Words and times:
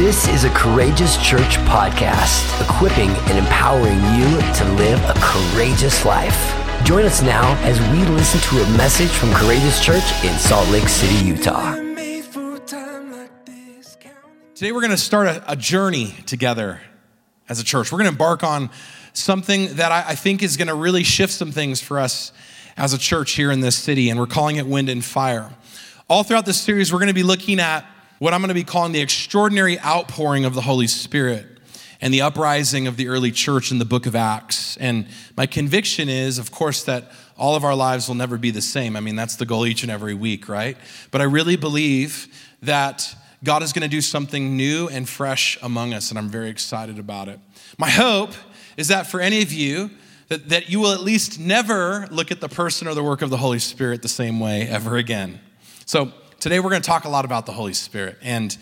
This 0.00 0.28
is 0.28 0.44
a 0.44 0.50
Courageous 0.54 1.18
Church 1.18 1.58
podcast, 1.68 2.58
equipping 2.66 3.10
and 3.10 3.36
empowering 3.36 3.98
you 4.16 4.40
to 4.54 4.64
live 4.78 4.98
a 5.04 5.12
courageous 5.20 6.06
life. 6.06 6.56
Join 6.86 7.04
us 7.04 7.20
now 7.20 7.54
as 7.64 7.78
we 7.92 8.06
listen 8.14 8.40
to 8.48 8.64
a 8.64 8.78
message 8.78 9.10
from 9.10 9.30
Courageous 9.34 9.84
Church 9.84 10.02
in 10.24 10.32
Salt 10.38 10.66
Lake 10.70 10.88
City, 10.88 11.22
Utah. 11.26 11.74
Today, 14.54 14.72
we're 14.72 14.80
going 14.80 14.90
to 14.90 14.96
start 14.96 15.26
a, 15.26 15.52
a 15.52 15.54
journey 15.54 16.14
together 16.24 16.80
as 17.50 17.60
a 17.60 17.64
church. 17.64 17.92
We're 17.92 17.98
going 17.98 18.08
to 18.08 18.12
embark 18.12 18.42
on 18.42 18.70
something 19.12 19.74
that 19.74 19.92
I, 19.92 20.12
I 20.12 20.14
think 20.14 20.42
is 20.42 20.56
going 20.56 20.68
to 20.68 20.74
really 20.74 21.02
shift 21.02 21.34
some 21.34 21.52
things 21.52 21.82
for 21.82 21.98
us 21.98 22.32
as 22.78 22.94
a 22.94 22.98
church 22.98 23.32
here 23.32 23.50
in 23.50 23.60
this 23.60 23.76
city, 23.76 24.08
and 24.08 24.18
we're 24.18 24.26
calling 24.26 24.56
it 24.56 24.66
Wind 24.66 24.88
and 24.88 25.04
Fire. 25.04 25.50
All 26.08 26.22
throughout 26.22 26.46
this 26.46 26.58
series, 26.58 26.90
we're 26.90 27.00
going 27.00 27.08
to 27.08 27.12
be 27.12 27.22
looking 27.22 27.60
at 27.60 27.84
what 28.20 28.34
I'm 28.34 28.42
going 28.42 28.48
to 28.48 28.54
be 28.54 28.64
calling 28.64 28.92
the 28.92 29.00
extraordinary 29.00 29.80
outpouring 29.80 30.44
of 30.44 30.54
the 30.54 30.60
Holy 30.60 30.86
Spirit 30.86 31.46
and 32.02 32.12
the 32.12 32.20
uprising 32.20 32.86
of 32.86 32.98
the 32.98 33.08
early 33.08 33.30
church 33.30 33.70
in 33.70 33.78
the 33.78 33.86
book 33.86 34.04
of 34.04 34.14
Acts. 34.14 34.76
And 34.76 35.06
my 35.38 35.46
conviction 35.46 36.10
is, 36.10 36.38
of 36.38 36.50
course, 36.50 36.82
that 36.84 37.12
all 37.38 37.56
of 37.56 37.64
our 37.64 37.74
lives 37.74 38.08
will 38.08 38.14
never 38.14 38.36
be 38.36 38.50
the 38.50 38.60
same. 38.60 38.94
I 38.94 39.00
mean, 39.00 39.16
that's 39.16 39.36
the 39.36 39.46
goal 39.46 39.64
each 39.64 39.82
and 39.84 39.90
every 39.90 40.12
week, 40.12 40.50
right? 40.50 40.76
But 41.10 41.22
I 41.22 41.24
really 41.24 41.56
believe 41.56 42.28
that 42.60 43.16
God 43.42 43.62
is 43.62 43.72
going 43.72 43.84
to 43.84 43.88
do 43.88 44.02
something 44.02 44.54
new 44.54 44.86
and 44.88 45.08
fresh 45.08 45.58
among 45.62 45.94
us, 45.94 46.10
and 46.10 46.18
I'm 46.18 46.28
very 46.28 46.50
excited 46.50 46.98
about 46.98 47.28
it. 47.28 47.40
My 47.78 47.88
hope 47.88 48.32
is 48.76 48.88
that 48.88 49.06
for 49.06 49.20
any 49.20 49.40
of 49.40 49.50
you, 49.50 49.88
that, 50.28 50.50
that 50.50 50.68
you 50.68 50.78
will 50.78 50.92
at 50.92 51.00
least 51.00 51.40
never 51.40 52.06
look 52.10 52.30
at 52.30 52.42
the 52.42 52.50
person 52.50 52.86
or 52.86 52.94
the 52.94 53.02
work 53.02 53.22
of 53.22 53.30
the 53.30 53.38
Holy 53.38 53.60
Spirit 53.60 54.02
the 54.02 54.08
same 54.08 54.40
way 54.40 54.68
ever 54.68 54.98
again. 54.98 55.40
So, 55.86 56.12
Today, 56.40 56.58
we're 56.58 56.70
going 56.70 56.80
to 56.80 56.88
talk 56.88 57.04
a 57.04 57.10
lot 57.10 57.26
about 57.26 57.44
the 57.44 57.52
Holy 57.52 57.74
Spirit. 57.74 58.16
And 58.22 58.56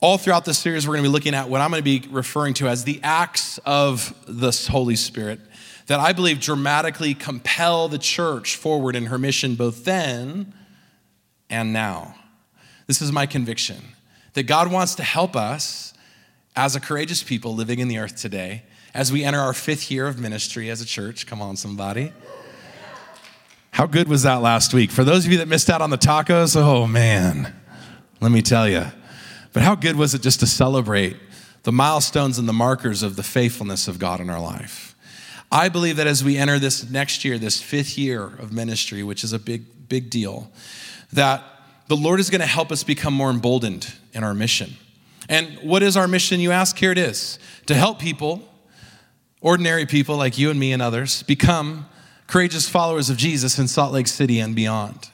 all 0.00 0.18
throughout 0.18 0.44
this 0.44 0.58
series, 0.58 0.84
we're 0.84 0.94
going 0.94 1.04
to 1.04 1.08
be 1.08 1.12
looking 1.12 1.32
at 1.32 1.48
what 1.48 1.60
I'm 1.60 1.70
going 1.70 1.78
to 1.80 1.84
be 1.84 2.08
referring 2.10 2.54
to 2.54 2.66
as 2.66 2.82
the 2.82 2.98
acts 3.04 3.58
of 3.58 4.12
the 4.26 4.50
Holy 4.68 4.96
Spirit 4.96 5.38
that 5.86 6.00
I 6.00 6.12
believe 6.12 6.40
dramatically 6.40 7.14
compel 7.14 7.88
the 7.88 7.98
church 7.98 8.56
forward 8.56 8.96
in 8.96 9.06
her 9.06 9.16
mission 9.16 9.54
both 9.54 9.84
then 9.84 10.52
and 11.48 11.72
now. 11.72 12.16
This 12.88 13.00
is 13.00 13.12
my 13.12 13.26
conviction 13.26 13.80
that 14.32 14.48
God 14.48 14.72
wants 14.72 14.96
to 14.96 15.04
help 15.04 15.36
us 15.36 15.94
as 16.56 16.74
a 16.74 16.80
courageous 16.80 17.22
people 17.22 17.54
living 17.54 17.78
in 17.78 17.86
the 17.86 17.98
earth 17.98 18.16
today 18.16 18.64
as 18.92 19.12
we 19.12 19.22
enter 19.22 19.38
our 19.38 19.54
fifth 19.54 19.88
year 19.88 20.08
of 20.08 20.18
ministry 20.18 20.68
as 20.68 20.80
a 20.80 20.84
church. 20.84 21.28
Come 21.28 21.40
on, 21.40 21.56
somebody. 21.56 22.12
How 23.78 23.86
good 23.86 24.08
was 24.08 24.24
that 24.24 24.42
last 24.42 24.74
week? 24.74 24.90
For 24.90 25.04
those 25.04 25.24
of 25.24 25.30
you 25.30 25.38
that 25.38 25.46
missed 25.46 25.70
out 25.70 25.80
on 25.80 25.90
the 25.90 25.96
tacos, 25.96 26.60
oh 26.60 26.88
man, 26.88 27.54
let 28.20 28.32
me 28.32 28.42
tell 28.42 28.68
you. 28.68 28.84
But 29.52 29.62
how 29.62 29.76
good 29.76 29.94
was 29.94 30.14
it 30.14 30.20
just 30.20 30.40
to 30.40 30.48
celebrate 30.48 31.16
the 31.62 31.70
milestones 31.70 32.40
and 32.40 32.48
the 32.48 32.52
markers 32.52 33.04
of 33.04 33.14
the 33.14 33.22
faithfulness 33.22 33.86
of 33.86 34.00
God 34.00 34.18
in 34.18 34.30
our 34.30 34.40
life? 34.40 34.96
I 35.52 35.68
believe 35.68 35.94
that 35.94 36.08
as 36.08 36.24
we 36.24 36.36
enter 36.36 36.58
this 36.58 36.90
next 36.90 37.24
year, 37.24 37.38
this 37.38 37.62
fifth 37.62 37.96
year 37.96 38.24
of 38.24 38.52
ministry, 38.52 39.04
which 39.04 39.22
is 39.22 39.32
a 39.32 39.38
big, 39.38 39.88
big 39.88 40.10
deal, 40.10 40.50
that 41.12 41.44
the 41.86 41.96
Lord 41.96 42.18
is 42.18 42.30
going 42.30 42.40
to 42.40 42.48
help 42.48 42.72
us 42.72 42.82
become 42.82 43.14
more 43.14 43.30
emboldened 43.30 43.94
in 44.12 44.24
our 44.24 44.34
mission. 44.34 44.74
And 45.28 45.56
what 45.62 45.84
is 45.84 45.96
our 45.96 46.08
mission, 46.08 46.40
you 46.40 46.50
ask? 46.50 46.76
Here 46.76 46.90
it 46.90 46.98
is 46.98 47.38
to 47.66 47.74
help 47.74 48.00
people, 48.00 48.42
ordinary 49.40 49.86
people 49.86 50.16
like 50.16 50.36
you 50.36 50.50
and 50.50 50.58
me 50.58 50.72
and 50.72 50.82
others, 50.82 51.22
become 51.22 51.86
courageous 52.28 52.68
followers 52.68 53.10
of 53.10 53.16
Jesus 53.16 53.58
in 53.58 53.66
Salt 53.66 53.92
Lake 53.92 54.06
City 54.06 54.38
and 54.38 54.54
beyond. 54.54 55.10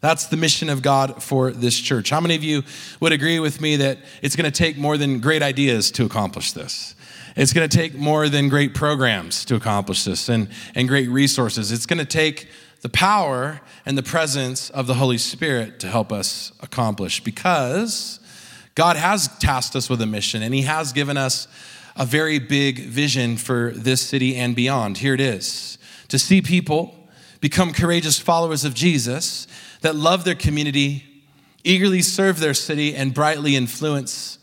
That's 0.00 0.26
the 0.26 0.36
mission 0.36 0.68
of 0.68 0.82
God 0.82 1.22
for 1.22 1.52
this 1.52 1.78
church. 1.78 2.10
How 2.10 2.20
many 2.20 2.34
of 2.34 2.42
you 2.42 2.62
would 2.98 3.12
agree 3.12 3.38
with 3.38 3.60
me 3.60 3.76
that 3.76 3.98
it's 4.22 4.34
going 4.36 4.50
to 4.50 4.56
take 4.56 4.76
more 4.76 4.96
than 4.96 5.20
great 5.20 5.42
ideas 5.42 5.90
to 5.92 6.04
accomplish 6.04 6.52
this? 6.52 6.94
It's 7.36 7.52
going 7.52 7.68
to 7.68 7.76
take 7.76 7.94
more 7.94 8.28
than 8.30 8.48
great 8.48 8.74
programs 8.74 9.44
to 9.44 9.54
accomplish 9.54 10.04
this 10.04 10.28
and, 10.30 10.48
and 10.74 10.88
great 10.88 11.10
resources. 11.10 11.70
It's 11.70 11.84
going 11.84 11.98
to 11.98 12.06
take 12.06 12.48
the 12.80 12.88
power 12.88 13.60
and 13.84 13.96
the 13.98 14.02
presence 14.02 14.70
of 14.70 14.86
the 14.86 14.94
Holy 14.94 15.18
Spirit 15.18 15.78
to 15.80 15.88
help 15.88 16.12
us 16.12 16.52
accomplish 16.60 17.22
because 17.22 18.20
God 18.74 18.96
has 18.96 19.28
tasked 19.38 19.76
us 19.76 19.90
with 19.90 20.00
a 20.00 20.06
mission 20.06 20.42
and 20.42 20.54
He 20.54 20.62
has 20.62 20.92
given 20.94 21.18
us 21.18 21.48
a 21.96 22.06
very 22.06 22.38
big 22.38 22.80
vision 22.80 23.36
for 23.36 23.72
this 23.74 24.00
city 24.00 24.36
and 24.36 24.56
beyond. 24.56 24.98
Here 24.98 25.14
it 25.14 25.20
is 25.20 25.76
to 26.08 26.18
see 26.18 26.40
people 26.42 26.94
become 27.40 27.72
courageous 27.72 28.18
followers 28.18 28.64
of 28.64 28.74
Jesus 28.74 29.46
that 29.82 29.94
love 29.94 30.24
their 30.24 30.34
community, 30.34 31.04
eagerly 31.64 32.02
serve 32.02 32.40
their 32.40 32.54
city, 32.54 32.94
and 32.94 33.14
brightly 33.14 33.56
influence 33.56 34.38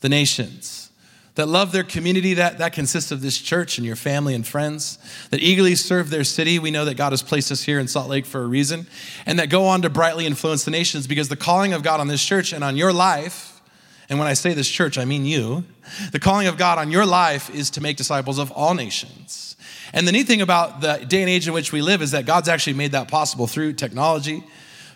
the 0.00 0.08
nations. 0.08 0.90
That 1.34 1.46
love 1.46 1.70
their 1.70 1.84
community, 1.84 2.34
that, 2.34 2.58
that 2.58 2.72
consists 2.72 3.12
of 3.12 3.20
this 3.20 3.38
church 3.38 3.78
and 3.78 3.86
your 3.86 3.94
family 3.94 4.34
and 4.34 4.44
friends, 4.44 4.98
that 5.30 5.40
eagerly 5.40 5.76
serve 5.76 6.10
their 6.10 6.24
city. 6.24 6.58
We 6.58 6.72
know 6.72 6.84
that 6.84 6.96
God 6.96 7.12
has 7.12 7.22
placed 7.22 7.52
us 7.52 7.62
here 7.62 7.78
in 7.78 7.86
Salt 7.86 8.08
Lake 8.08 8.26
for 8.26 8.42
a 8.42 8.46
reason, 8.46 8.88
and 9.24 9.38
that 9.38 9.48
go 9.48 9.66
on 9.66 9.82
to 9.82 9.90
brightly 9.90 10.26
influence 10.26 10.64
the 10.64 10.72
nations 10.72 11.06
because 11.06 11.28
the 11.28 11.36
calling 11.36 11.74
of 11.74 11.84
God 11.84 12.00
on 12.00 12.08
this 12.08 12.24
church 12.24 12.52
and 12.52 12.64
on 12.64 12.76
your 12.76 12.92
life, 12.92 13.60
and 14.08 14.18
when 14.18 14.26
I 14.26 14.34
say 14.34 14.52
this 14.52 14.68
church, 14.68 14.98
I 14.98 15.04
mean 15.04 15.24
you, 15.24 15.64
the 16.10 16.18
calling 16.18 16.48
of 16.48 16.56
God 16.56 16.78
on 16.78 16.90
your 16.90 17.06
life 17.06 17.54
is 17.54 17.70
to 17.70 17.80
make 17.80 17.96
disciples 17.96 18.38
of 18.38 18.50
all 18.50 18.74
nations 18.74 19.48
and 19.92 20.06
the 20.06 20.12
neat 20.12 20.26
thing 20.26 20.42
about 20.42 20.80
the 20.80 21.04
day 21.06 21.20
and 21.20 21.30
age 21.30 21.48
in 21.48 21.54
which 21.54 21.72
we 21.72 21.82
live 21.82 22.02
is 22.02 22.10
that 22.10 22.26
God's 22.26 22.48
actually 22.48 22.74
made 22.74 22.92
that 22.92 23.08
possible 23.08 23.46
through 23.46 23.74
technology, 23.74 24.44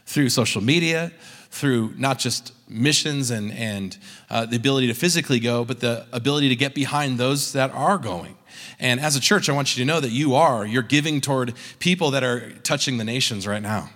through 0.06 0.28
social 0.28 0.62
media, 0.62 1.12
through 1.50 1.94
not 1.96 2.18
just 2.18 2.52
missions 2.68 3.30
and, 3.30 3.52
and 3.52 3.98
uh, 4.30 4.46
the 4.46 4.56
ability 4.56 4.86
to 4.86 4.94
physically 4.94 5.38
go, 5.38 5.64
but 5.64 5.80
the 5.80 6.06
ability 6.12 6.48
to 6.48 6.56
get 6.56 6.74
behind 6.74 7.18
those 7.18 7.52
that 7.52 7.70
are 7.72 7.98
going. 7.98 8.36
And 8.78 9.00
as 9.00 9.16
a 9.16 9.20
church, 9.20 9.48
I 9.48 9.52
want 9.52 9.76
you 9.76 9.84
to 9.84 9.86
know 9.86 10.00
that 10.00 10.10
you 10.10 10.34
are, 10.34 10.66
you're 10.66 10.82
giving 10.82 11.20
toward 11.20 11.54
people 11.78 12.10
that 12.12 12.24
are 12.24 12.50
touching 12.60 12.98
the 12.98 13.04
nations 13.04 13.46
right 13.46 13.62
now. 13.62 13.90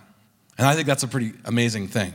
And 0.59 0.67
I 0.67 0.75
think 0.75 0.87
that's 0.87 1.03
a 1.03 1.09
pretty 1.09 1.33
amazing 1.45 1.89
thing. 1.89 2.13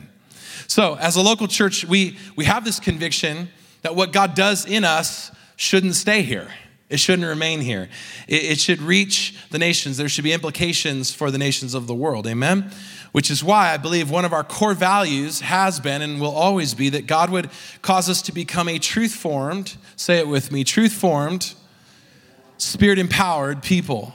So, 0.68 0.96
as 0.96 1.16
a 1.16 1.22
local 1.22 1.48
church, 1.48 1.86
we, 1.86 2.18
we 2.36 2.46
have 2.46 2.64
this 2.64 2.80
conviction 2.80 3.50
that 3.82 3.96
what 3.96 4.14
God 4.14 4.36
does 4.36 4.66
in 4.66 4.84
us 4.84 5.32
shouldn't 5.56 5.96
stay 5.96 6.22
here. 6.22 6.48
It 6.92 7.00
shouldn't 7.00 7.26
remain 7.28 7.62
here. 7.62 7.88
It, 8.28 8.44
it, 8.44 8.60
should 8.60 8.82
reach 8.82 9.34
the 9.50 9.58
nations. 9.58 9.96
There 9.96 10.10
should 10.10 10.26
be 10.26 10.34
implications 10.34 11.14
for 11.14 11.32
the 11.32 11.38
nations 11.38 11.74
of 11.74 11.88
the 11.88 11.96
world. 11.96 12.28
Amen? 12.28 12.70
Which 13.14 13.32
is 13.32 13.42
why 13.42 13.74
I 13.74 13.78
believe 13.78 14.12
one 14.12 14.26
of 14.26 14.34
our 14.34 14.44
core 14.44 14.74
values 14.74 15.40
has 15.40 15.80
been 15.80 16.02
and 16.02 16.20
will 16.20 16.36
always 16.36 16.74
be 16.74 16.90
that 16.90 17.08
God 17.08 17.30
would 17.30 17.50
cause 17.82 18.10
us 18.10 18.22
to 18.24 18.34
become 18.34 18.68
a 18.68 18.78
truth 18.78 19.14
formed, 19.14 19.78
say 19.96 20.20
it 20.20 20.28
with 20.28 20.52
me, 20.52 20.66
truth 20.66 20.92
formed, 20.92 21.54
spirit 22.58 23.00
empowered 23.00 23.64
people. 23.64 24.14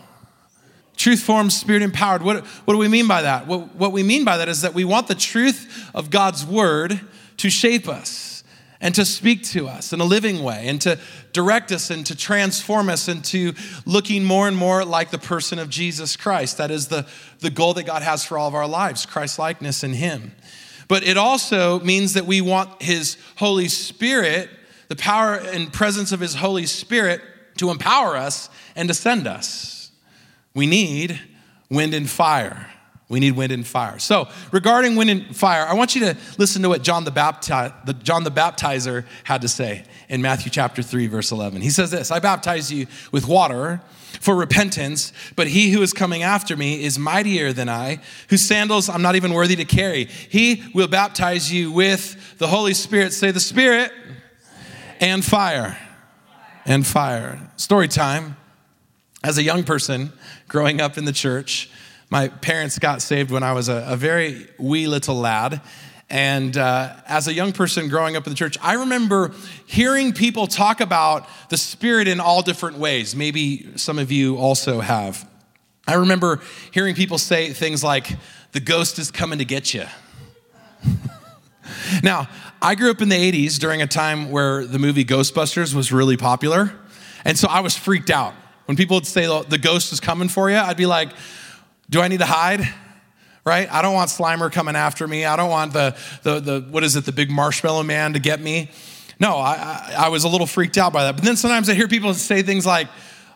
Truth 0.98 1.20
formed, 1.20 1.54
spirit 1.54 1.80
empowered. 1.80 2.22
What, 2.22 2.44
what 2.44 2.74
do 2.74 2.78
we 2.78 2.88
mean 2.88 3.08
by 3.08 3.22
that? 3.22 3.46
What, 3.46 3.74
what 3.74 3.92
we 3.92 4.02
mean 4.02 4.24
by 4.24 4.36
that 4.36 4.50
is 4.50 4.60
that 4.60 4.74
we 4.74 4.84
want 4.84 5.08
the 5.08 5.14
truth 5.14 5.90
of 5.94 6.10
God's 6.10 6.44
word 6.44 7.00
to 7.38 7.48
shape 7.48 7.88
us 7.88 8.35
and 8.80 8.94
to 8.94 9.04
speak 9.04 9.42
to 9.42 9.68
us 9.68 9.92
in 9.92 10.00
a 10.00 10.04
living 10.04 10.42
way 10.42 10.68
and 10.68 10.80
to 10.82 10.98
direct 11.32 11.72
us 11.72 11.90
and 11.90 12.04
to 12.06 12.16
transform 12.16 12.88
us 12.88 13.08
into 13.08 13.52
looking 13.84 14.24
more 14.24 14.48
and 14.48 14.56
more 14.56 14.84
like 14.84 15.10
the 15.10 15.18
person 15.18 15.58
of 15.58 15.70
Jesus 15.70 16.16
Christ. 16.16 16.58
That 16.58 16.70
is 16.70 16.88
the, 16.88 17.06
the 17.40 17.50
goal 17.50 17.74
that 17.74 17.84
God 17.84 18.02
has 18.02 18.24
for 18.24 18.38
all 18.38 18.48
of 18.48 18.54
our 18.54 18.68
lives 18.68 19.06
Christ 19.06 19.38
likeness 19.38 19.82
in 19.82 19.92
Him. 19.92 20.32
But 20.88 21.02
it 21.02 21.16
also 21.16 21.80
means 21.80 22.14
that 22.14 22.26
we 22.26 22.40
want 22.40 22.82
His 22.82 23.16
Holy 23.36 23.68
Spirit, 23.68 24.50
the 24.88 24.96
power 24.96 25.34
and 25.34 25.72
presence 25.72 26.12
of 26.12 26.20
His 26.20 26.34
Holy 26.34 26.66
Spirit, 26.66 27.20
to 27.56 27.70
empower 27.70 28.16
us 28.16 28.50
and 28.76 28.88
to 28.88 28.94
send 28.94 29.26
us. 29.26 29.90
We 30.54 30.66
need 30.66 31.20
wind 31.70 31.94
and 31.94 32.08
fire. 32.08 32.70
We 33.08 33.20
need 33.20 33.36
wind 33.36 33.52
and 33.52 33.64
fire. 33.64 34.00
So, 34.00 34.28
regarding 34.50 34.96
wind 34.96 35.10
and 35.10 35.36
fire, 35.36 35.64
I 35.64 35.74
want 35.74 35.94
you 35.94 36.00
to 36.02 36.16
listen 36.38 36.62
to 36.62 36.68
what 36.68 36.82
John 36.82 37.04
the, 37.04 37.12
Bapti- 37.12 37.72
the, 37.84 37.92
John 37.94 38.24
the 38.24 38.32
Baptizer 38.32 39.04
had 39.22 39.42
to 39.42 39.48
say 39.48 39.84
in 40.08 40.22
Matthew 40.22 40.50
chapter 40.50 40.82
3, 40.82 41.06
verse 41.06 41.30
11. 41.30 41.62
He 41.62 41.70
says 41.70 41.92
this 41.92 42.10
I 42.10 42.18
baptize 42.18 42.72
you 42.72 42.86
with 43.12 43.28
water 43.28 43.80
for 44.20 44.34
repentance, 44.34 45.12
but 45.36 45.46
he 45.46 45.70
who 45.70 45.82
is 45.82 45.92
coming 45.92 46.24
after 46.24 46.56
me 46.56 46.82
is 46.82 46.98
mightier 46.98 47.52
than 47.52 47.68
I, 47.68 48.00
whose 48.28 48.42
sandals 48.42 48.88
I'm 48.88 49.02
not 49.02 49.14
even 49.14 49.32
worthy 49.32 49.54
to 49.56 49.64
carry. 49.64 50.06
He 50.06 50.64
will 50.74 50.88
baptize 50.88 51.52
you 51.52 51.70
with 51.70 52.38
the 52.38 52.48
Holy 52.48 52.74
Spirit. 52.74 53.12
Say 53.12 53.30
the 53.30 53.40
Spirit 53.40 53.92
and 55.00 55.24
fire. 55.24 55.78
And 56.64 56.84
fire. 56.84 57.50
Story 57.56 57.86
time. 57.86 58.36
As 59.22 59.38
a 59.38 59.42
young 59.42 59.64
person 59.64 60.12
growing 60.46 60.80
up 60.80 60.98
in 60.98 61.04
the 61.04 61.12
church, 61.12 61.70
my 62.10 62.28
parents 62.28 62.78
got 62.78 63.02
saved 63.02 63.30
when 63.30 63.42
I 63.42 63.52
was 63.52 63.68
a, 63.68 63.84
a 63.88 63.96
very 63.96 64.46
wee 64.58 64.86
little 64.86 65.16
lad. 65.16 65.60
And 66.08 66.56
uh, 66.56 66.94
as 67.08 67.26
a 67.26 67.32
young 67.32 67.52
person 67.52 67.88
growing 67.88 68.16
up 68.16 68.26
in 68.26 68.30
the 68.30 68.36
church, 68.36 68.56
I 68.62 68.74
remember 68.74 69.32
hearing 69.66 70.12
people 70.12 70.46
talk 70.46 70.80
about 70.80 71.28
the 71.50 71.56
Spirit 71.56 72.06
in 72.06 72.20
all 72.20 72.42
different 72.42 72.78
ways. 72.78 73.16
Maybe 73.16 73.76
some 73.76 73.98
of 73.98 74.12
you 74.12 74.36
also 74.36 74.80
have. 74.80 75.28
I 75.88 75.94
remember 75.94 76.40
hearing 76.70 76.94
people 76.94 77.18
say 77.18 77.52
things 77.52 77.82
like, 77.82 78.16
the 78.52 78.60
ghost 78.60 78.98
is 78.98 79.10
coming 79.10 79.38
to 79.38 79.44
get 79.44 79.74
you. 79.74 79.84
Now, 82.02 82.28
I 82.62 82.74
grew 82.74 82.90
up 82.90 83.02
in 83.02 83.08
the 83.08 83.16
80s 83.16 83.58
during 83.58 83.82
a 83.82 83.86
time 83.86 84.30
where 84.30 84.64
the 84.64 84.78
movie 84.78 85.04
Ghostbusters 85.04 85.74
was 85.74 85.92
really 85.92 86.16
popular. 86.16 86.72
And 87.24 87.36
so 87.36 87.48
I 87.48 87.60
was 87.60 87.76
freaked 87.76 88.10
out. 88.10 88.34
When 88.66 88.76
people 88.76 88.96
would 88.96 89.06
say 89.06 89.26
the 89.26 89.58
ghost 89.58 89.92
is 89.92 90.00
coming 90.00 90.28
for 90.28 90.48
you, 90.48 90.56
I'd 90.56 90.76
be 90.76 90.86
like, 90.86 91.10
do 91.88 92.00
I 92.00 92.08
need 92.08 92.20
to 92.20 92.26
hide? 92.26 92.68
Right? 93.44 93.72
I 93.72 93.80
don't 93.80 93.94
want 93.94 94.10
Slimer 94.10 94.50
coming 94.50 94.74
after 94.74 95.06
me. 95.06 95.24
I 95.24 95.36
don't 95.36 95.50
want 95.50 95.72
the, 95.72 95.96
the, 96.24 96.40
the 96.40 96.66
what 96.68 96.82
is 96.82 96.96
it, 96.96 97.04
the 97.04 97.12
big 97.12 97.30
marshmallow 97.30 97.84
man 97.84 98.14
to 98.14 98.18
get 98.18 98.40
me. 98.40 98.70
No, 99.20 99.36
I, 99.36 99.54
I, 99.54 99.94
I 100.06 100.08
was 100.08 100.24
a 100.24 100.28
little 100.28 100.46
freaked 100.46 100.76
out 100.76 100.92
by 100.92 101.04
that. 101.04 101.14
But 101.14 101.24
then 101.24 101.36
sometimes 101.36 101.68
I 101.68 101.74
hear 101.74 101.88
people 101.88 102.12
say 102.14 102.42
things 102.42 102.66
like, 102.66 102.88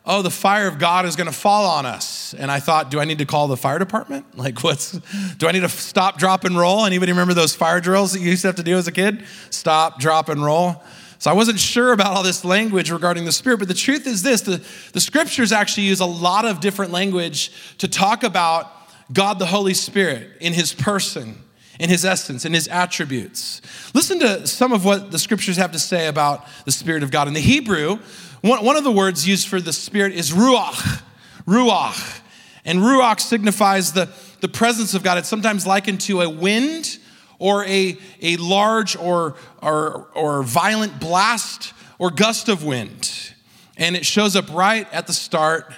oh, 0.04 0.22
the 0.22 0.30
fire 0.30 0.66
of 0.66 0.78
God 0.78 1.06
is 1.06 1.16
going 1.16 1.26
to 1.26 1.32
fall 1.32 1.66
on 1.66 1.86
us. 1.86 2.34
And 2.34 2.50
I 2.50 2.60
thought, 2.60 2.90
do 2.90 3.00
I 3.00 3.04
need 3.04 3.18
to 3.18 3.26
call 3.26 3.48
the 3.48 3.56
fire 3.56 3.78
department? 3.78 4.26
Like, 4.40 4.64
what's, 4.64 4.92
do 5.36 5.46
I 5.48 5.52
need 5.52 5.60
to 5.60 5.68
stop, 5.68 6.18
drop, 6.18 6.44
and 6.44 6.56
roll? 6.56 6.86
Anybody 6.86 7.12
remember 7.12 7.34
those 7.34 7.54
fire 7.54 7.78
drills 7.78 8.12
that 8.12 8.20
you 8.20 8.30
used 8.30 8.42
to 8.42 8.48
have 8.48 8.56
to 8.56 8.62
do 8.62 8.76
as 8.76 8.88
a 8.88 8.92
kid? 8.92 9.24
Stop, 9.50 10.00
drop, 10.00 10.30
and 10.30 10.42
roll. 10.42 10.82
So 11.20 11.30
I 11.30 11.34
wasn't 11.34 11.60
sure 11.60 11.92
about 11.92 12.16
all 12.16 12.22
this 12.22 12.46
language 12.46 12.90
regarding 12.90 13.26
the 13.26 13.32
Spirit, 13.32 13.58
but 13.58 13.68
the 13.68 13.74
truth 13.74 14.06
is 14.06 14.22
this 14.22 14.40
the, 14.40 14.64
the 14.94 15.00
scriptures 15.00 15.52
actually 15.52 15.82
use 15.82 16.00
a 16.00 16.06
lot 16.06 16.46
of 16.46 16.60
different 16.60 16.92
language 16.92 17.52
to 17.76 17.88
talk 17.88 18.22
about 18.22 18.72
God 19.12 19.38
the 19.38 19.44
Holy 19.44 19.74
Spirit 19.74 20.30
in 20.40 20.54
his 20.54 20.72
person, 20.72 21.36
in 21.78 21.90
his 21.90 22.06
essence, 22.06 22.46
in 22.46 22.54
his 22.54 22.68
attributes. 22.68 23.60
Listen 23.92 24.18
to 24.20 24.46
some 24.46 24.72
of 24.72 24.86
what 24.86 25.10
the 25.10 25.18
scriptures 25.18 25.58
have 25.58 25.72
to 25.72 25.78
say 25.78 26.06
about 26.06 26.46
the 26.64 26.72
Spirit 26.72 27.02
of 27.02 27.10
God. 27.10 27.28
In 27.28 27.34
the 27.34 27.40
Hebrew, 27.40 27.98
one, 28.40 28.64
one 28.64 28.78
of 28.78 28.84
the 28.84 28.92
words 28.92 29.28
used 29.28 29.46
for 29.46 29.60
the 29.60 29.74
Spirit 29.74 30.14
is 30.14 30.30
ruach. 30.30 31.02
Ruach. 31.46 32.20
And 32.64 32.78
ruach 32.78 33.20
signifies 33.20 33.92
the, 33.92 34.08
the 34.40 34.48
presence 34.48 34.94
of 34.94 35.02
God. 35.02 35.18
It's 35.18 35.28
sometimes 35.28 35.66
likened 35.66 36.00
to 36.02 36.22
a 36.22 36.30
wind 36.30 36.98
or 37.40 37.64
a, 37.64 37.96
a 38.22 38.36
large 38.36 38.94
or, 38.94 39.34
or, 39.60 40.06
or 40.14 40.44
violent 40.44 41.00
blast 41.00 41.72
or 41.98 42.12
gust 42.12 42.48
of 42.48 42.62
wind. 42.62 43.32
And 43.76 43.96
it 43.96 44.06
shows 44.06 44.36
up 44.36 44.52
right 44.52 44.86
at 44.92 45.08
the 45.08 45.12
start 45.12 45.72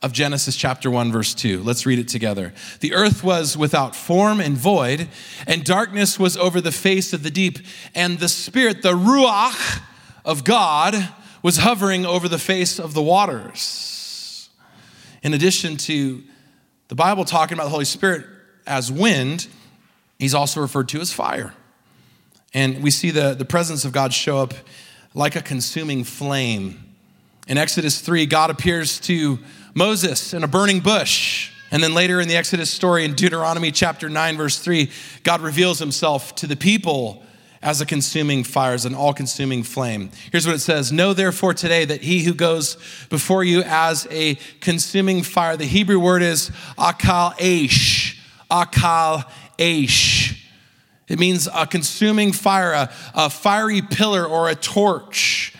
of 0.00 0.12
Genesis 0.12 0.54
chapter 0.54 0.90
1, 0.90 1.10
verse 1.10 1.34
2. 1.34 1.62
Let's 1.62 1.84
read 1.84 1.98
it 1.98 2.06
together. 2.06 2.54
The 2.80 2.94
earth 2.94 3.24
was 3.24 3.56
without 3.56 3.96
form 3.96 4.40
and 4.40 4.56
void, 4.56 5.08
and 5.46 5.64
darkness 5.64 6.20
was 6.20 6.36
over 6.36 6.60
the 6.60 6.72
face 6.72 7.12
of 7.12 7.24
the 7.24 7.32
deep, 7.32 7.58
and 7.96 8.20
the 8.20 8.28
Spirit, 8.28 8.82
the 8.82 8.92
Ruach 8.92 9.82
of 10.24 10.44
God, 10.44 11.08
was 11.42 11.58
hovering 11.58 12.06
over 12.06 12.28
the 12.28 12.38
face 12.38 12.78
of 12.78 12.94
the 12.94 13.02
waters. 13.02 14.50
In 15.22 15.34
addition 15.34 15.76
to 15.78 16.22
the 16.86 16.94
Bible 16.94 17.24
talking 17.24 17.54
about 17.54 17.64
the 17.64 17.70
Holy 17.70 17.84
Spirit 17.84 18.24
as 18.68 18.92
wind, 18.92 19.48
he's 20.18 20.34
also 20.34 20.60
referred 20.60 20.88
to 20.90 21.00
as 21.00 21.12
fire. 21.12 21.54
And 22.54 22.82
we 22.82 22.90
see 22.90 23.10
the, 23.10 23.34
the 23.34 23.44
presence 23.44 23.84
of 23.84 23.92
God 23.92 24.12
show 24.12 24.38
up 24.38 24.54
like 25.14 25.36
a 25.36 25.42
consuming 25.42 26.04
flame. 26.04 26.84
In 27.46 27.58
Exodus 27.58 28.00
3, 28.00 28.26
God 28.26 28.50
appears 28.50 29.00
to 29.00 29.38
Moses 29.74 30.34
in 30.34 30.44
a 30.44 30.48
burning 30.48 30.80
bush. 30.80 31.52
And 31.70 31.82
then 31.82 31.92
later 31.92 32.20
in 32.20 32.28
the 32.28 32.36
Exodus 32.36 32.70
story 32.70 33.04
in 33.04 33.14
Deuteronomy 33.14 33.70
chapter 33.70 34.08
9, 34.08 34.36
verse 34.36 34.58
3, 34.58 34.90
God 35.22 35.40
reveals 35.40 35.78
himself 35.78 36.34
to 36.36 36.46
the 36.46 36.56
people 36.56 37.22
as 37.60 37.80
a 37.80 37.86
consuming 37.86 38.44
fire, 38.44 38.72
as 38.72 38.84
an 38.86 38.94
all 38.94 39.12
consuming 39.12 39.62
flame. 39.62 40.10
Here's 40.30 40.46
what 40.46 40.56
it 40.56 40.60
says 40.60 40.92
Know 40.92 41.12
therefore 41.12 41.54
today 41.54 41.84
that 41.84 42.02
he 42.02 42.22
who 42.22 42.34
goes 42.34 42.76
before 43.10 43.44
you 43.44 43.62
as 43.62 44.06
a 44.10 44.36
consuming 44.60 45.22
fire, 45.22 45.56
the 45.56 45.64
Hebrew 45.64 45.98
word 45.98 46.22
is 46.22 46.50
akal 46.78 47.34
aish. 47.36 48.16
Akal 48.50 49.28
aish. 49.58 50.38
It 51.08 51.18
means 51.18 51.48
a 51.52 51.66
consuming 51.66 52.32
fire, 52.32 52.72
a, 52.72 52.92
a 53.14 53.30
fiery 53.30 53.82
pillar 53.82 54.24
or 54.26 54.48
a 54.48 54.54
torch. 54.54 55.54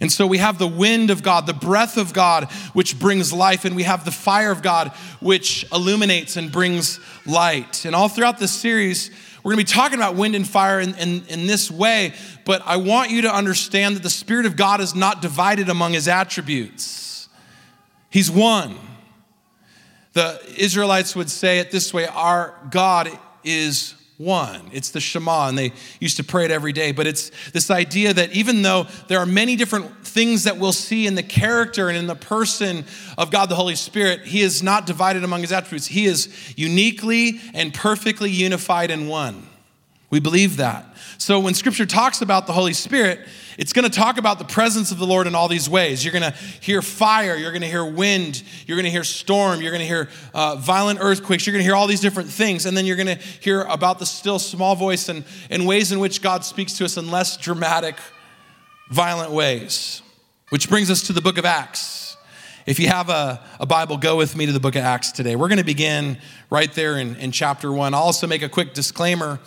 And 0.00 0.10
so 0.10 0.26
we 0.26 0.38
have 0.38 0.58
the 0.58 0.66
wind 0.66 1.10
of 1.10 1.22
God, 1.22 1.46
the 1.46 1.52
breath 1.52 1.98
of 1.98 2.12
God, 2.14 2.50
which 2.72 2.98
brings 2.98 3.32
life, 3.32 3.66
and 3.66 3.76
we 3.76 3.82
have 3.82 4.04
the 4.04 4.10
fire 4.10 4.50
of 4.50 4.62
God, 4.62 4.88
which 5.20 5.66
illuminates 5.72 6.36
and 6.36 6.50
brings 6.50 6.98
light. 7.26 7.84
And 7.84 7.94
all 7.94 8.08
throughout 8.08 8.38
this 8.38 8.52
series, 8.52 9.10
we're 9.42 9.52
going 9.52 9.64
to 9.64 9.72
be 9.72 9.76
talking 9.76 9.98
about 9.98 10.16
wind 10.16 10.34
and 10.34 10.48
fire 10.48 10.80
in, 10.80 10.94
in, 10.96 11.24
in, 11.26 11.46
this 11.46 11.70
way, 11.70 12.14
but 12.46 12.62
I 12.64 12.78
want 12.78 13.10
you 13.10 13.22
to 13.22 13.34
understand 13.34 13.96
that 13.96 14.02
the 14.02 14.10
Spirit 14.10 14.46
of 14.46 14.56
God 14.56 14.80
is 14.80 14.94
not 14.94 15.20
divided 15.20 15.68
among 15.68 15.92
his 15.92 16.08
attributes. 16.08 17.28
He's 18.08 18.30
one. 18.30 18.76
The 20.14 20.40
Israelites 20.56 21.14
would 21.14 21.30
say 21.30 21.58
it 21.58 21.70
this 21.70 21.94
way 21.94 22.06
Our 22.06 22.54
God 22.70 23.10
is 23.44 23.94
one. 24.20 24.60
It's 24.72 24.90
the 24.90 25.00
Shema, 25.00 25.48
and 25.48 25.56
they 25.56 25.72
used 25.98 26.18
to 26.18 26.24
pray 26.24 26.44
it 26.44 26.50
every 26.50 26.74
day. 26.74 26.92
But 26.92 27.06
it's 27.06 27.30
this 27.52 27.70
idea 27.70 28.12
that 28.12 28.32
even 28.32 28.60
though 28.60 28.86
there 29.08 29.18
are 29.18 29.26
many 29.26 29.56
different 29.56 30.06
things 30.06 30.44
that 30.44 30.58
we'll 30.58 30.72
see 30.72 31.06
in 31.06 31.14
the 31.14 31.22
character 31.22 31.88
and 31.88 31.96
in 31.96 32.06
the 32.06 32.14
person 32.14 32.84
of 33.16 33.30
God 33.30 33.48
the 33.48 33.54
Holy 33.54 33.76
Spirit, 33.76 34.26
He 34.26 34.42
is 34.42 34.62
not 34.62 34.84
divided 34.84 35.24
among 35.24 35.40
His 35.40 35.52
attributes. 35.52 35.86
He 35.86 36.04
is 36.04 36.28
uniquely 36.54 37.40
and 37.54 37.72
perfectly 37.72 38.30
unified 38.30 38.90
in 38.90 39.08
one. 39.08 39.46
We 40.10 40.18
believe 40.18 40.56
that. 40.56 40.86
So 41.18 41.38
when 41.38 41.54
Scripture 41.54 41.86
talks 41.86 42.20
about 42.20 42.48
the 42.48 42.52
Holy 42.52 42.72
Spirit, 42.72 43.20
it's 43.56 43.72
going 43.72 43.88
to 43.88 43.96
talk 43.96 44.18
about 44.18 44.38
the 44.38 44.44
presence 44.44 44.90
of 44.90 44.98
the 44.98 45.06
Lord 45.06 45.28
in 45.28 45.36
all 45.36 45.46
these 45.46 45.68
ways. 45.68 46.04
You're 46.04 46.12
going 46.12 46.32
to 46.32 46.36
hear 46.60 46.82
fire, 46.82 47.36
you're 47.36 47.52
going 47.52 47.62
to 47.62 47.68
hear 47.68 47.84
wind, 47.84 48.42
you're 48.66 48.76
going 48.76 48.86
to 48.86 48.90
hear 48.90 49.04
storm, 49.04 49.60
you're 49.60 49.70
going 49.70 49.82
to 49.82 49.86
hear 49.86 50.08
uh, 50.34 50.56
violent 50.56 50.98
earthquakes, 51.00 51.46
you're 51.46 51.52
going 51.52 51.60
to 51.60 51.64
hear 51.64 51.76
all 51.76 51.86
these 51.86 52.00
different 52.00 52.28
things. 52.28 52.66
And 52.66 52.76
then 52.76 52.86
you're 52.86 52.96
going 52.96 53.18
to 53.18 53.22
hear 53.40 53.62
about 53.62 53.98
the 53.98 54.06
still 54.06 54.38
small 54.38 54.74
voice 54.74 55.08
and, 55.08 55.24
and 55.48 55.66
ways 55.66 55.92
in 55.92 56.00
which 56.00 56.22
God 56.22 56.44
speaks 56.44 56.76
to 56.78 56.84
us 56.84 56.96
in 56.96 57.10
less 57.10 57.36
dramatic, 57.36 57.96
violent 58.90 59.30
ways. 59.30 60.02
Which 60.48 60.68
brings 60.68 60.90
us 60.90 61.02
to 61.02 61.12
the 61.12 61.20
book 61.20 61.38
of 61.38 61.44
Acts. 61.44 62.16
If 62.66 62.80
you 62.80 62.88
have 62.88 63.08
a, 63.10 63.40
a, 63.60 63.66
Bible, 63.66 63.96
go 63.96 64.16
with 64.16 64.36
me 64.36 64.46
to 64.46 64.52
the 64.52 64.60
book 64.60 64.74
of 64.74 64.82
Acts 64.82 65.12
today. 65.12 65.36
We're 65.36 65.48
going 65.48 65.58
to 65.58 65.64
begin 65.64 66.18
right 66.50 66.72
there 66.72 66.98
in, 66.98 67.14
in 67.16 67.30
chapter 67.30 67.72
one. 67.72 67.94
I'll 67.94 68.02
also 68.02 68.26
make 68.26 68.42
a 68.42 68.48
quick 68.48 68.74
disclaimer 68.74 69.38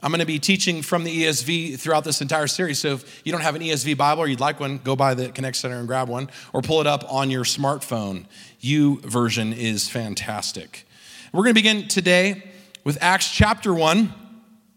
I'm 0.00 0.12
going 0.12 0.20
to 0.20 0.26
be 0.26 0.38
teaching 0.38 0.82
from 0.82 1.02
the 1.02 1.24
ESV 1.24 1.76
throughout 1.80 2.04
this 2.04 2.20
entire 2.20 2.46
series. 2.46 2.78
So 2.78 2.94
if 2.94 3.20
you 3.24 3.32
don't 3.32 3.40
have 3.40 3.56
an 3.56 3.62
ESV 3.62 3.96
Bible 3.96 4.22
or 4.22 4.28
you'd 4.28 4.38
like 4.38 4.60
one, 4.60 4.78
go 4.78 4.94
by 4.94 5.14
the 5.14 5.30
Connect 5.30 5.56
Center 5.56 5.76
and 5.76 5.88
grab 5.88 6.08
one 6.08 6.30
or 6.52 6.62
pull 6.62 6.80
it 6.80 6.86
up 6.86 7.04
on 7.12 7.30
your 7.30 7.42
smartphone. 7.42 8.26
YouVersion 8.62 9.56
is 9.56 9.88
fantastic. 9.88 10.86
We're 11.32 11.42
going 11.42 11.54
to 11.54 11.60
begin 11.60 11.88
today 11.88 12.44
with 12.84 12.96
Acts 13.00 13.28
chapter 13.34 13.74
1, 13.74 14.14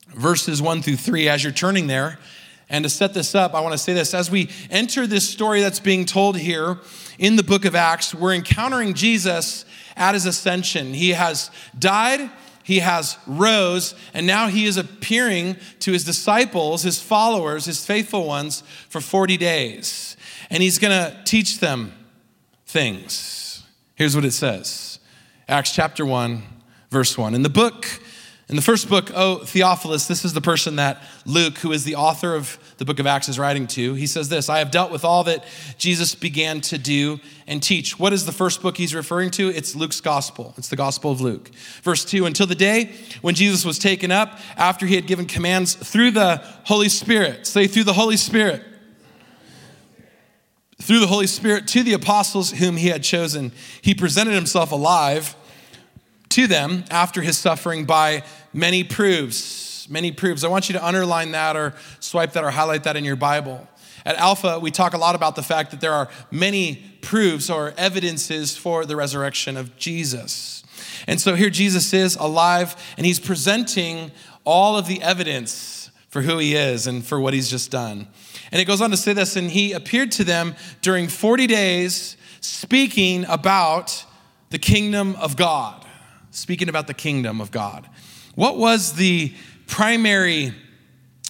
verses 0.07 0.59
1 0.59 0.81
through 0.81 0.95
3. 0.95 1.29
As 1.29 1.43
you're 1.43 1.53
turning 1.53 1.85
there, 1.85 2.17
and 2.67 2.83
to 2.83 2.89
set 2.89 3.13
this 3.13 3.35
up, 3.35 3.53
I 3.53 3.59
want 3.59 3.73
to 3.73 3.77
say 3.77 3.93
this. 3.93 4.15
As 4.15 4.31
we 4.31 4.49
enter 4.71 5.05
this 5.05 5.29
story 5.29 5.61
that's 5.61 5.79
being 5.79 6.05
told 6.05 6.35
here 6.35 6.79
in 7.19 7.35
the 7.35 7.43
book 7.43 7.65
of 7.65 7.75
Acts, 7.75 8.15
we're 8.15 8.33
encountering 8.33 8.95
Jesus 8.95 9.65
at 9.95 10.15
his 10.15 10.25
ascension. 10.25 10.95
He 10.95 11.09
has 11.09 11.51
died 11.77 12.31
he 12.63 12.79
has 12.79 13.17
rose, 13.25 13.95
and 14.13 14.27
now 14.27 14.47
he 14.47 14.65
is 14.65 14.77
appearing 14.77 15.57
to 15.79 15.91
his 15.91 16.03
disciples, 16.03 16.83
his 16.83 17.01
followers, 17.01 17.65
his 17.65 17.85
faithful 17.85 18.25
ones, 18.25 18.63
for 18.89 19.01
40 19.01 19.37
days. 19.37 20.17
And 20.49 20.61
he's 20.61 20.79
going 20.79 20.91
to 20.91 21.17
teach 21.23 21.59
them 21.59 21.93
things. 22.65 23.63
Here's 23.95 24.15
what 24.15 24.25
it 24.25 24.31
says 24.31 24.99
Acts 25.47 25.73
chapter 25.73 26.05
1, 26.05 26.43
verse 26.89 27.17
1. 27.17 27.35
In 27.35 27.41
the 27.41 27.49
book, 27.49 27.87
in 28.51 28.57
the 28.57 28.61
first 28.61 28.89
book, 28.89 29.11
Oh, 29.15 29.37
Theophilus, 29.37 30.07
this 30.07 30.25
is 30.25 30.33
the 30.33 30.41
person 30.41 30.75
that 30.75 31.01
Luke, 31.25 31.57
who 31.59 31.71
is 31.71 31.85
the 31.85 31.95
author 31.95 32.35
of 32.35 32.59
the 32.79 32.83
book 32.83 32.99
of 32.99 33.07
Acts, 33.07 33.29
is 33.29 33.39
writing 33.39 33.65
to. 33.67 33.93
He 33.93 34.05
says 34.05 34.27
this 34.27 34.49
I 34.49 34.59
have 34.59 34.71
dealt 34.71 34.91
with 34.91 35.05
all 35.05 35.23
that 35.23 35.45
Jesus 35.77 36.15
began 36.15 36.59
to 36.61 36.77
do 36.77 37.21
and 37.47 37.63
teach. 37.63 37.97
What 37.97 38.11
is 38.11 38.25
the 38.25 38.33
first 38.33 38.61
book 38.61 38.75
he's 38.75 38.93
referring 38.93 39.31
to? 39.31 39.47
It's 39.47 39.73
Luke's 39.73 40.01
gospel. 40.01 40.53
It's 40.57 40.67
the 40.67 40.75
gospel 40.75 41.11
of 41.11 41.21
Luke. 41.21 41.49
Verse 41.81 42.03
2 42.03 42.25
Until 42.25 42.45
the 42.45 42.53
day 42.53 42.91
when 43.21 43.35
Jesus 43.35 43.63
was 43.63 43.79
taken 43.79 44.11
up, 44.11 44.37
after 44.57 44.85
he 44.85 44.95
had 44.95 45.07
given 45.07 45.27
commands 45.27 45.73
through 45.73 46.11
the 46.11 46.43
Holy 46.65 46.89
Spirit. 46.89 47.47
Say, 47.47 47.67
through 47.67 47.85
the 47.85 47.93
Holy 47.93 48.17
Spirit 48.17 48.65
through 50.81 50.99
the 50.99 51.07
Holy 51.07 51.27
Spirit 51.27 51.67
to 51.67 51.83
the 51.83 51.93
apostles 51.93 52.53
whom 52.53 52.75
he 52.75 52.87
had 52.87 53.03
chosen. 53.03 53.51
He 53.83 53.93
presented 53.93 54.33
himself 54.33 54.71
alive 54.71 55.35
to 56.31 56.47
them 56.47 56.85
after 56.89 57.21
his 57.21 57.37
suffering 57.37 57.85
by 57.85 58.23
many 58.53 58.83
proofs. 58.83 59.87
Many 59.89 60.11
proofs. 60.11 60.43
I 60.43 60.47
want 60.47 60.69
you 60.69 60.73
to 60.73 60.85
underline 60.85 61.31
that 61.31 61.55
or 61.55 61.73
swipe 61.99 62.33
that 62.33 62.43
or 62.43 62.51
highlight 62.51 62.83
that 62.83 62.95
in 62.95 63.03
your 63.03 63.15
Bible. 63.15 63.67
At 64.05 64.15
Alpha, 64.15 64.59
we 64.59 64.71
talk 64.71 64.93
a 64.93 64.97
lot 64.97 65.15
about 65.15 65.35
the 65.35 65.43
fact 65.43 65.71
that 65.71 65.81
there 65.81 65.93
are 65.93 66.09
many 66.31 66.83
proofs 67.01 67.49
or 67.49 67.73
evidences 67.77 68.57
for 68.57 68.85
the 68.85 68.95
resurrection 68.95 69.57
of 69.57 69.75
Jesus. 69.77 70.63
And 71.07 71.19
so 71.19 71.35
here 71.35 71.49
Jesus 71.49 71.93
is 71.93 72.15
alive 72.15 72.75
and 72.97 73.05
he's 73.05 73.19
presenting 73.19 74.11
all 74.43 74.77
of 74.77 74.87
the 74.87 75.01
evidence 75.01 75.91
for 76.09 76.21
who 76.21 76.37
he 76.39 76.55
is 76.55 76.87
and 76.87 77.05
for 77.05 77.19
what 77.19 77.33
he's 77.33 77.49
just 77.49 77.71
done. 77.71 78.07
And 78.51 78.61
it 78.61 78.65
goes 78.65 78.81
on 78.81 78.91
to 78.91 78.97
say 78.97 79.13
this 79.13 79.35
and 79.35 79.49
he 79.49 79.71
appeared 79.73 80.11
to 80.13 80.23
them 80.23 80.55
during 80.81 81.07
40 81.07 81.47
days 81.47 82.17
speaking 82.39 83.25
about 83.27 84.05
the 84.49 84.59
kingdom 84.59 85.15
of 85.17 85.37
God 85.37 85.85
speaking 86.31 86.69
about 86.69 86.87
the 86.87 86.93
kingdom 86.93 87.39
of 87.39 87.51
God. 87.51 87.87
What 88.35 88.57
was 88.57 88.93
the 88.93 89.33
primary 89.67 90.53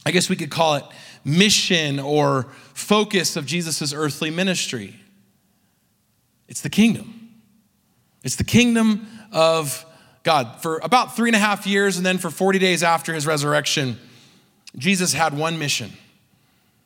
I 0.06 0.12
guess 0.12 0.30
we 0.30 0.36
could 0.36 0.50
call 0.50 0.76
it 0.76 0.86
mission 1.24 2.00
or 2.00 2.48
focus 2.74 3.36
of 3.36 3.46
Jesus' 3.46 3.94
earthly 3.94 4.32
ministry. 4.32 4.96
It's 6.48 6.62
the 6.62 6.70
kingdom. 6.70 7.30
It's 8.24 8.36
the 8.36 8.44
kingdom 8.44 9.08
of 9.32 9.86
God. 10.24 10.62
For 10.62 10.80
about 10.80 11.16
three 11.16 11.30
and 11.30 11.36
a 11.36 11.40
half 11.40 11.68
years, 11.68 11.98
and 11.98 12.06
then 12.06 12.18
for 12.18 12.30
40 12.30 12.60
days 12.60 12.84
after 12.84 13.14
his 13.14 13.28
resurrection, 13.28 13.98
Jesus 14.78 15.14
had 15.14 15.38
one 15.38 15.60
mission 15.60 15.92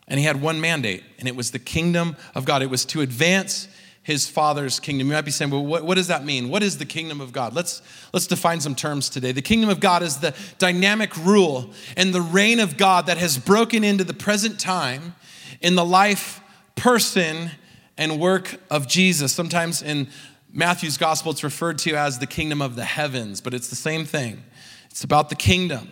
and 0.08 0.20
he 0.20 0.26
had 0.26 0.40
one 0.40 0.62
mandate, 0.62 1.04
and 1.18 1.28
it 1.28 1.36
was 1.36 1.50
the 1.50 1.58
kingdom 1.58 2.16
of 2.36 2.46
God. 2.46 2.62
It 2.62 2.70
was 2.70 2.86
to 2.86 3.02
advance 3.02 3.68
his 4.06 4.28
father's 4.28 4.80
kingdom. 4.80 5.08
You 5.08 5.14
might 5.14 5.26
be 5.26 5.32
saying, 5.32 5.50
well, 5.50 5.66
what, 5.66 5.84
what, 5.84 5.96
does 5.96 6.10
that 6.10 6.24
mean? 6.24 6.48
What 6.48 6.62
is 6.62 6.78
the 6.78 6.86
kingdom 6.86 7.20
of 7.20 7.34
God? 7.34 7.56
Let's, 7.56 7.82
let's 8.14 8.28
define 8.28 8.62
some 8.62 8.76
terms 8.76 9.10
today. 9.10 9.32
The 9.32 9.42
kingdom 9.42 9.68
of 9.72 9.80
God 9.80 10.04
is 10.04 10.18
the 10.18 10.36
dynamic 10.60 11.18
rule 11.18 11.72
and 11.98 12.14
the 12.14 12.22
reign 12.22 12.60
of 12.60 12.78
God 12.78 13.08
that 13.08 13.18
has 13.18 13.40
broken 13.40 13.84
into 13.84 14.04
the 14.04 14.14
present 14.14 14.60
time 14.60 15.16
in 15.60 15.74
the 15.74 15.84
life, 15.84 16.40
person, 16.76 17.50
and 17.98 18.20
work 18.20 18.62
of 18.70 18.88
Jesus. 18.88 19.34
Sometimes 19.34 19.82
in 19.82 20.08
Matthew's 20.54 21.00
gospel, 21.00 21.32
it's 21.32 21.44
referred 21.44 21.80
to 21.80 21.96
as 21.96 22.20
the 22.20 22.28
kingdom 22.28 22.62
of 22.62 22.76
the 22.76 22.86
heavens, 22.86 23.42
but 23.42 23.56
it's 23.56 23.70
the 23.70 23.76
same 23.76 24.06
thing. 24.06 24.44
It's 24.92 25.04
about 25.04 25.30
the 25.30 25.36
kingdom. 25.36 25.90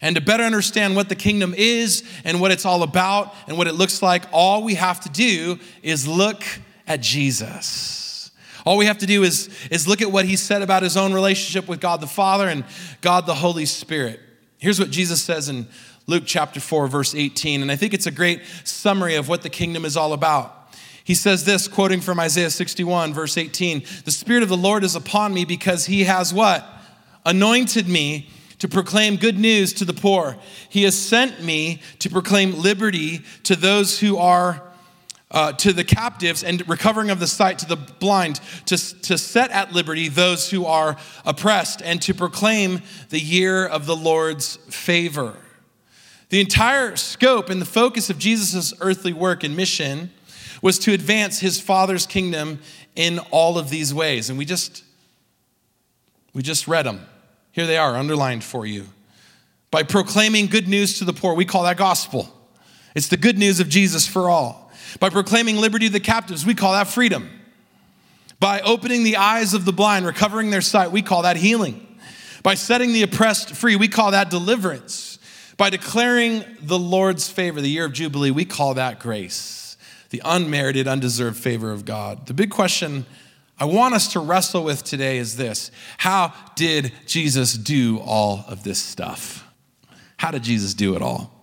And 0.00 0.16
to 0.16 0.20
better 0.20 0.42
understand 0.42 0.96
what 0.96 1.08
the 1.08 1.14
kingdom 1.14 1.54
is 1.56 2.02
and 2.24 2.40
what 2.40 2.50
it's 2.50 2.66
all 2.66 2.82
about 2.82 3.32
and 3.46 3.56
what 3.56 3.68
it 3.68 3.74
looks 3.74 4.02
like, 4.02 4.24
all 4.32 4.64
we 4.64 4.74
have 4.74 4.98
to 5.02 5.08
do 5.08 5.60
is 5.84 6.08
look 6.08 6.42
at 6.86 7.00
Jesus. 7.00 8.30
All 8.64 8.78
we 8.78 8.86
have 8.86 8.98
to 8.98 9.06
do 9.06 9.22
is, 9.22 9.50
is 9.70 9.86
look 9.86 10.00
at 10.00 10.10
what 10.10 10.24
he 10.24 10.36
said 10.36 10.62
about 10.62 10.82
his 10.82 10.96
own 10.96 11.12
relationship 11.12 11.68
with 11.68 11.80
God 11.80 12.00
the 12.00 12.06
Father 12.06 12.48
and 12.48 12.64
God 13.00 13.26
the 13.26 13.34
Holy 13.34 13.66
Spirit. 13.66 14.20
Here's 14.58 14.80
what 14.80 14.90
Jesus 14.90 15.22
says 15.22 15.48
in 15.48 15.66
Luke 16.06 16.24
chapter 16.26 16.60
4, 16.60 16.88
verse 16.88 17.14
18, 17.14 17.62
and 17.62 17.70
I 17.70 17.76
think 17.76 17.94
it's 17.94 18.06
a 18.06 18.10
great 18.10 18.42
summary 18.64 19.16
of 19.16 19.28
what 19.28 19.42
the 19.42 19.50
kingdom 19.50 19.84
is 19.84 19.96
all 19.96 20.12
about. 20.12 20.54
He 21.02 21.14
says 21.14 21.44
this, 21.44 21.68
quoting 21.68 22.00
from 22.00 22.18
Isaiah 22.18 22.50
61, 22.50 23.12
verse 23.12 23.36
18 23.36 23.84
The 24.04 24.10
Spirit 24.10 24.42
of 24.42 24.48
the 24.48 24.56
Lord 24.56 24.84
is 24.84 24.96
upon 24.96 25.34
me 25.34 25.44
because 25.44 25.86
he 25.86 26.04
has 26.04 26.32
what? 26.32 26.66
Anointed 27.26 27.88
me 27.88 28.30
to 28.58 28.68
proclaim 28.68 29.16
good 29.16 29.38
news 29.38 29.74
to 29.74 29.84
the 29.84 29.92
poor. 29.92 30.36
He 30.70 30.84
has 30.84 30.98
sent 30.98 31.42
me 31.42 31.82
to 31.98 32.08
proclaim 32.08 32.58
liberty 32.58 33.22
to 33.44 33.56
those 33.56 34.00
who 34.00 34.16
are 34.16 34.62
uh, 35.30 35.52
to 35.52 35.72
the 35.72 35.84
captives 35.84 36.44
and 36.44 36.66
recovering 36.68 37.10
of 37.10 37.18
the 37.18 37.26
sight 37.26 37.58
to 37.58 37.66
the 37.66 37.76
blind, 37.76 38.40
to, 38.66 38.76
to 39.02 39.18
set 39.18 39.50
at 39.50 39.72
liberty 39.72 40.08
those 40.08 40.50
who 40.50 40.64
are 40.66 40.96
oppressed, 41.24 41.82
and 41.82 42.00
to 42.02 42.14
proclaim 42.14 42.82
the 43.10 43.20
year 43.20 43.66
of 43.66 43.86
the 43.86 43.96
Lord's 43.96 44.56
favor. 44.70 45.36
The 46.28 46.40
entire 46.40 46.96
scope 46.96 47.50
and 47.50 47.60
the 47.60 47.66
focus 47.66 48.10
of 48.10 48.18
Jesus' 48.18 48.72
earthly 48.80 49.12
work 49.12 49.44
and 49.44 49.56
mission 49.56 50.10
was 50.62 50.78
to 50.80 50.92
advance 50.92 51.40
his 51.40 51.60
Father's 51.60 52.06
kingdom 52.06 52.58
in 52.96 53.18
all 53.30 53.58
of 53.58 53.70
these 53.70 53.92
ways. 53.92 54.30
And 54.30 54.38
we 54.38 54.44
just, 54.44 54.82
we 56.32 56.42
just 56.42 56.66
read 56.66 56.86
them. 56.86 57.06
Here 57.52 57.66
they 57.66 57.76
are, 57.76 57.96
underlined 57.96 58.42
for 58.42 58.66
you. 58.66 58.86
By 59.70 59.82
proclaiming 59.82 60.46
good 60.46 60.68
news 60.68 60.98
to 60.98 61.04
the 61.04 61.12
poor, 61.12 61.34
we 61.34 61.44
call 61.44 61.64
that 61.64 61.76
gospel. 61.76 62.28
It's 62.94 63.08
the 63.08 63.16
good 63.16 63.38
news 63.38 63.60
of 63.60 63.68
Jesus 63.68 64.06
for 64.06 64.30
all. 64.30 64.63
By 65.00 65.10
proclaiming 65.10 65.56
liberty 65.56 65.86
to 65.86 65.92
the 65.92 66.00
captives, 66.00 66.46
we 66.46 66.54
call 66.54 66.72
that 66.72 66.88
freedom. 66.88 67.28
By 68.40 68.60
opening 68.60 69.04
the 69.04 69.16
eyes 69.16 69.54
of 69.54 69.64
the 69.64 69.72
blind, 69.72 70.06
recovering 70.06 70.50
their 70.50 70.60
sight, 70.60 70.92
we 70.92 71.02
call 71.02 71.22
that 71.22 71.36
healing. 71.36 71.86
By 72.42 72.54
setting 72.54 72.92
the 72.92 73.02
oppressed 73.02 73.54
free, 73.54 73.76
we 73.76 73.88
call 73.88 74.10
that 74.10 74.30
deliverance. 74.30 75.18
By 75.56 75.70
declaring 75.70 76.44
the 76.60 76.78
Lord's 76.78 77.28
favor, 77.28 77.60
the 77.60 77.68
year 77.68 77.86
of 77.86 77.92
Jubilee, 77.92 78.30
we 78.30 78.44
call 78.44 78.74
that 78.74 78.98
grace, 78.98 79.76
the 80.10 80.20
unmerited, 80.24 80.86
undeserved 80.86 81.38
favor 81.38 81.72
of 81.72 81.84
God. 81.84 82.26
The 82.26 82.34
big 82.34 82.50
question 82.50 83.06
I 83.58 83.66
want 83.66 83.94
us 83.94 84.12
to 84.12 84.20
wrestle 84.20 84.64
with 84.64 84.82
today 84.82 85.18
is 85.18 85.36
this 85.36 85.70
How 85.98 86.34
did 86.56 86.92
Jesus 87.06 87.54
do 87.54 87.98
all 88.00 88.44
of 88.48 88.64
this 88.64 88.78
stuff? 88.78 89.48
How 90.16 90.30
did 90.30 90.42
Jesus 90.42 90.74
do 90.74 90.96
it 90.96 91.02
all? 91.02 91.33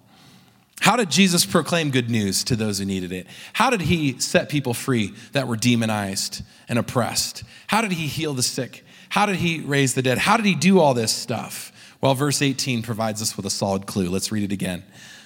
How 0.81 0.95
did 0.95 1.11
Jesus 1.11 1.45
proclaim 1.45 1.91
good 1.91 2.09
news 2.09 2.43
to 2.45 2.55
those 2.55 2.79
who 2.79 2.85
needed 2.85 3.11
it? 3.11 3.27
How 3.53 3.69
did 3.69 3.81
he 3.81 4.19
set 4.19 4.50
people 4.50 4.73
free 4.73 5.13
that 5.31 5.47
were 5.47 5.55
demonized 5.55 6.41
and 6.67 6.79
oppressed? 6.79 7.43
How 7.67 7.81
did 7.81 7.91
he 7.91 8.07
heal 8.07 8.33
the 8.33 8.41
sick? 8.41 8.83
How 9.09 9.27
did 9.27 9.35
he 9.35 9.59
raise 9.59 9.93
the 9.93 10.01
dead? 10.01 10.17
How 10.17 10.38
did 10.38 10.47
he 10.47 10.55
do 10.55 10.79
all 10.79 10.95
this 10.95 11.13
stuff? 11.13 11.71
Well, 12.01 12.15
verse 12.15 12.41
18 12.41 12.81
provides 12.81 13.21
us 13.21 13.38
with 13.38 13.45
a 13.45 13.51
solid 13.51 13.85
clue. 13.85 14.09
Let's 14.09 14.31
read 14.31 14.43
it 14.43 14.51
again. 14.51 14.83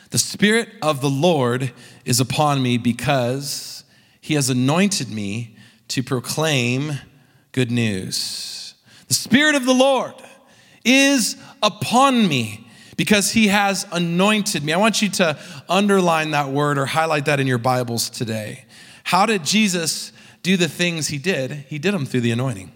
The 0.09 0.17
Spirit 0.17 0.67
of 0.81 0.99
the 0.99 1.09
Lord 1.09 1.71
is 2.03 2.19
upon 2.19 2.61
me 2.61 2.77
because 2.77 3.85
he 4.19 4.33
has 4.33 4.49
anointed 4.49 5.09
me 5.09 5.55
to 5.87 6.03
proclaim 6.03 6.99
good 7.53 7.71
news. 7.71 8.73
The 9.07 9.13
Spirit 9.13 9.55
of 9.55 9.65
the 9.65 9.73
Lord 9.73 10.15
is 10.83 11.37
upon 11.63 12.27
me 12.27 12.64
because 12.95 13.31
he 13.31 13.47
has 13.47 13.85
anointed 13.91 14.63
me. 14.63 14.73
I 14.73 14.77
want 14.77 15.01
you 15.01 15.09
to 15.09 15.37
underline 15.67 16.31
that 16.31 16.49
word 16.49 16.77
or 16.77 16.85
highlight 16.85 17.25
that 17.25 17.39
in 17.39 17.47
your 17.47 17.57
Bibles 17.57 18.09
today. 18.09 18.65
How 19.03 19.25
did 19.25 19.43
Jesus 19.43 20.11
do 20.43 20.57
the 20.57 20.69
things 20.69 21.07
he 21.07 21.17
did? 21.17 21.51
He 21.51 21.79
did 21.79 21.93
them 21.93 22.05
through 22.05 22.21
the 22.21 22.31
anointing. 22.31 22.71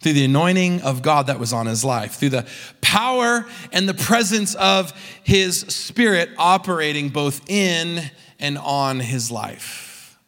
Through 0.00 0.14
the 0.14 0.24
anointing 0.24 0.82
of 0.82 1.02
God 1.02 1.28
that 1.28 1.38
was 1.38 1.52
on 1.52 1.66
his 1.66 1.84
life, 1.84 2.14
through 2.14 2.30
the 2.30 2.46
power 2.80 3.46
and 3.70 3.88
the 3.88 3.94
presence 3.94 4.54
of 4.56 4.92
his 5.22 5.60
spirit 5.60 6.30
operating 6.38 7.08
both 7.08 7.48
in 7.48 8.10
and 8.40 8.58
on 8.58 8.98
his 8.98 9.30
life. 9.30 10.18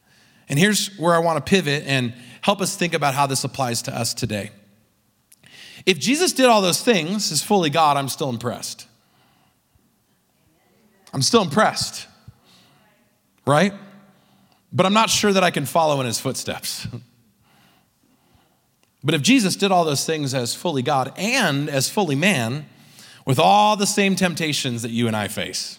And 0.48 0.58
here's 0.58 0.96
where 0.96 1.14
I 1.14 1.18
want 1.18 1.44
to 1.44 1.50
pivot 1.50 1.82
and 1.86 2.14
help 2.40 2.60
us 2.60 2.76
think 2.76 2.94
about 2.94 3.14
how 3.14 3.26
this 3.26 3.42
applies 3.42 3.82
to 3.82 3.96
us 3.96 4.14
today. 4.14 4.50
If 5.86 5.98
Jesus 5.98 6.32
did 6.32 6.46
all 6.46 6.62
those 6.62 6.82
things 6.82 7.32
as 7.32 7.42
fully 7.42 7.70
God, 7.70 7.96
I'm 7.96 8.08
still 8.08 8.30
impressed. 8.30 8.86
I'm 11.14 11.22
still 11.22 11.42
impressed, 11.42 12.08
right? 13.46 13.72
But 14.72 14.84
I'm 14.84 14.92
not 14.92 15.08
sure 15.08 15.32
that 15.32 15.44
I 15.44 15.52
can 15.52 15.64
follow 15.64 16.00
in 16.00 16.06
his 16.06 16.18
footsteps. 16.18 16.88
but 19.04 19.14
if 19.14 19.22
Jesus 19.22 19.54
did 19.54 19.70
all 19.70 19.84
those 19.84 20.04
things 20.04 20.34
as 20.34 20.56
fully 20.56 20.82
God 20.82 21.12
and 21.16 21.70
as 21.70 21.88
fully 21.88 22.16
man, 22.16 22.66
with 23.24 23.38
all 23.38 23.76
the 23.76 23.86
same 23.86 24.16
temptations 24.16 24.82
that 24.82 24.90
you 24.90 25.06
and 25.06 25.14
I 25.14 25.28
face, 25.28 25.78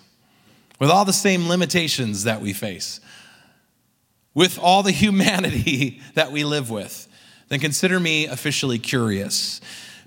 with 0.79 0.89
all 0.89 1.03
the 1.03 1.13
same 1.13 1.49
limitations 1.49 2.23
that 2.23 2.39
we 2.39 2.53
face, 2.53 3.01
with 4.33 4.57
all 4.57 4.83
the 4.83 4.91
humanity 5.03 6.01
that 6.13 6.31
we 6.31 6.45
live 6.45 6.69
with, 6.69 7.09
then 7.49 7.59
consider 7.59 7.99
me 7.99 8.25
officially 8.25 8.79
curious. 8.79 9.59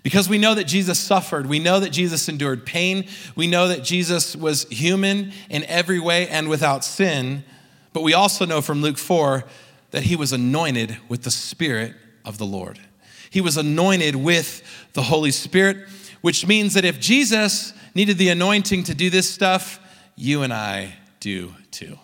Because 0.03 0.29
we 0.29 0.39
know 0.39 0.55
that 0.55 0.65
Jesus 0.65 0.99
suffered. 0.99 1.47
We 1.47 1.59
know 1.59 1.81
that 1.81 1.91
Jesus 1.91 2.29
endured 2.29 2.65
pain. 2.65 3.07
We 3.35 3.47
know 3.47 3.69
that 3.69 3.83
Jesus 3.83 4.37
was 4.37 4.65
human 4.71 5.33
in 5.51 5.65
every 5.65 5.99
way 5.99 6.29
and 6.29 6.49
without 6.49 6.85
sin. 6.85 7.45
But 7.93 8.03
we 8.03 8.15
also 8.15 8.47
know 8.47 8.61
from 8.63 8.81
Luke 8.81 8.99
4 8.99 9.45
that 9.91 10.05
he 10.05 10.17
was 10.17 10.33
anointed 10.33 10.97
with 11.09 11.23
the 11.23 11.31
Spirit 11.31 11.95
of 12.25 12.39
the 12.39 12.47
Lord. 12.47 12.79
He 13.31 13.41
was 13.41 13.57
anointed 13.57 14.17
with 14.17 14.63
the 14.93 15.03
Holy 15.03 15.31
Spirit, 15.31 15.89
which 16.21 16.47
means 16.47 16.75
that 16.75 16.85
if 16.85 17.01
Jesus 17.01 17.73
needed 17.95 18.19
the 18.19 18.29
anointing 18.29 18.85
to 18.85 18.95
do 18.95 19.11
this 19.11 19.29
stuff, 19.29 19.81
you 20.17 20.43
and 20.43 20.53
I 20.53 20.95
do 21.21 21.55
too. 21.71 21.99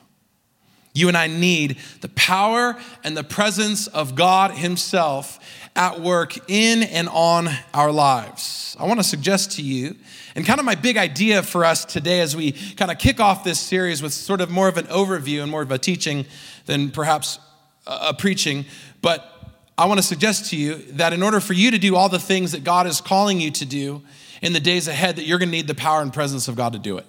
You 0.94 1.08
and 1.08 1.16
I 1.16 1.26
need 1.26 1.78
the 2.00 2.08
power 2.10 2.76
and 3.02 3.16
the 3.16 3.24
presence 3.24 3.88
of 3.88 4.14
God 4.14 4.52
Himself 4.52 5.38
at 5.76 6.00
work 6.00 6.38
in 6.48 6.84
and 6.84 7.08
on 7.08 7.48
our 7.74 7.90
lives. 7.90 8.76
I 8.78 8.86
want 8.86 9.00
to 9.00 9.04
suggest 9.04 9.52
to 9.52 9.62
you, 9.62 9.96
and 10.36 10.46
kind 10.46 10.60
of 10.60 10.64
my 10.64 10.76
big 10.76 10.96
idea 10.96 11.42
for 11.42 11.64
us 11.64 11.84
today 11.84 12.20
as 12.20 12.36
we 12.36 12.52
kind 12.52 12.90
of 12.90 12.98
kick 12.98 13.18
off 13.18 13.42
this 13.42 13.58
series 13.58 14.02
with 14.02 14.12
sort 14.12 14.40
of 14.40 14.50
more 14.50 14.68
of 14.68 14.76
an 14.76 14.86
overview 14.86 15.42
and 15.42 15.50
more 15.50 15.62
of 15.62 15.70
a 15.72 15.78
teaching 15.78 16.26
than 16.66 16.90
perhaps 16.90 17.40
a 17.86 18.14
preaching, 18.14 18.64
but 19.02 19.30
I 19.76 19.86
want 19.86 19.98
to 19.98 20.06
suggest 20.06 20.50
to 20.50 20.56
you 20.56 20.76
that 20.92 21.12
in 21.12 21.22
order 21.22 21.40
for 21.40 21.52
you 21.52 21.72
to 21.72 21.78
do 21.78 21.96
all 21.96 22.08
the 22.08 22.20
things 22.20 22.52
that 22.52 22.62
God 22.62 22.86
is 22.86 23.00
calling 23.00 23.40
you 23.40 23.50
to 23.52 23.66
do 23.66 24.02
in 24.40 24.52
the 24.52 24.60
days 24.60 24.86
ahead, 24.88 25.16
that 25.16 25.24
you're 25.24 25.38
going 25.38 25.50
to 25.50 25.56
need 25.56 25.66
the 25.66 25.74
power 25.74 26.00
and 26.00 26.12
presence 26.12 26.46
of 26.48 26.54
God 26.54 26.74
to 26.74 26.78
do 26.78 26.98
it. 26.98 27.06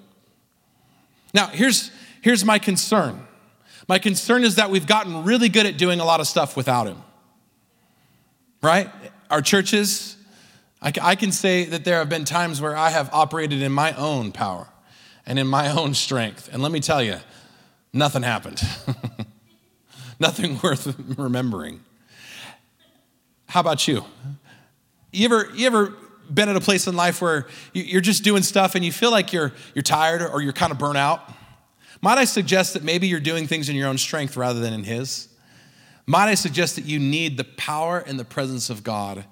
Now, 1.34 1.48
here's, 1.48 1.92
here's 2.22 2.44
my 2.44 2.58
concern. 2.58 3.20
My 3.88 4.00
concern 4.00 4.44
is 4.44 4.56
that 4.56 4.72
we've 4.72 4.88
gotten 4.88 5.24
really 5.24 5.50
good 5.50 5.66
at 5.66 5.78
doing 5.78 6.00
a 6.00 6.06
lot 6.06 6.20
of 6.20 6.28
stuff 6.28 6.58
without 6.58 6.88
Him 6.88 7.02
right? 8.66 8.90
Our 9.30 9.42
churches, 9.42 10.18
I 10.82 11.16
can 11.16 11.32
say 11.32 11.66
that 11.66 11.86
there 11.86 12.00
have 12.00 12.10
been 12.10 12.26
times 12.26 12.60
where 12.60 12.76
I 12.76 12.90
have 12.90 13.10
operated 13.14 13.62
in 13.62 13.72
my 13.72 13.94
own 13.94 14.32
power 14.32 14.68
and 15.26 15.40
in 15.40 15.48
my 15.48 15.72
own 15.72 15.94
strength. 15.94 16.50
And 16.52 16.62
let 16.62 16.72
me 16.72 16.80
tell 16.80 17.02
you, 17.02 17.18
nothing 17.94 18.24
happened. 18.24 18.62
nothing 20.20 20.60
worth 20.64 20.96
remembering. 21.18 21.82
How 23.48 23.60
about 23.60 23.88
you? 23.88 24.04
You 25.12 25.26
ever, 25.26 25.50
you 25.54 25.68
ever 25.68 25.94
been 26.34 26.50
at 26.50 26.56
a 26.56 26.62
place 26.62 26.88
in 26.88 26.96
life 26.96 27.22
where 27.22 27.48
you're 27.74 28.02
just 28.02 28.24
doing 28.24 28.42
stuff 28.42 28.74
and 28.76 28.84
you 28.84 28.92
feel 28.92 29.12
like 29.12 29.32
you're, 29.32 29.54
you're 29.76 29.84
tired 29.84 30.24
or 30.24 30.42
you're 30.42 30.54
kind 30.54 30.72
of 30.72 30.80
burnt 30.80 30.98
out? 30.98 31.32
Might 32.06 32.20
I 32.20 32.26
suggest 32.26 32.76
that 32.76 32.84
maybe 32.84 33.08
you're 33.08 33.20
doing 33.20 33.48
things 33.48 33.68
in 33.68 33.76
your 33.76 33.88
own 33.88 33.98
strength 33.98 34.38
rather 34.38 34.60
than 34.60 34.74
in 34.74 34.84
His? 34.84 35.28
Might 36.06 36.28
I 36.28 36.36
suggest 36.36 36.76
that 36.76 36.86
you 36.86 37.00
need 37.00 37.36
the 37.36 37.44
power 37.44 37.98
and 37.98 38.20
the 38.20 38.24
presence 38.24 38.70
of 38.70 38.84
God 38.84 39.26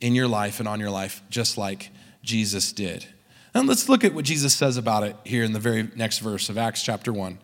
in 0.00 0.14
your 0.14 0.28
life 0.28 0.60
and 0.60 0.68
on 0.68 0.78
your 0.78 0.90
life, 0.90 1.24
just 1.28 1.58
like 1.58 1.90
Jesus 2.22 2.70
did? 2.70 3.04
And 3.52 3.66
let's 3.66 3.88
look 3.88 4.04
at 4.04 4.14
what 4.14 4.24
Jesus 4.24 4.54
says 4.54 4.76
about 4.76 5.02
it 5.02 5.16
here 5.24 5.42
in 5.42 5.52
the 5.52 5.58
very 5.58 5.90
next 5.96 6.20
verse 6.20 6.48
of 6.48 6.56
Acts 6.56 6.84
chapter 6.84 7.12
1. 7.12 7.36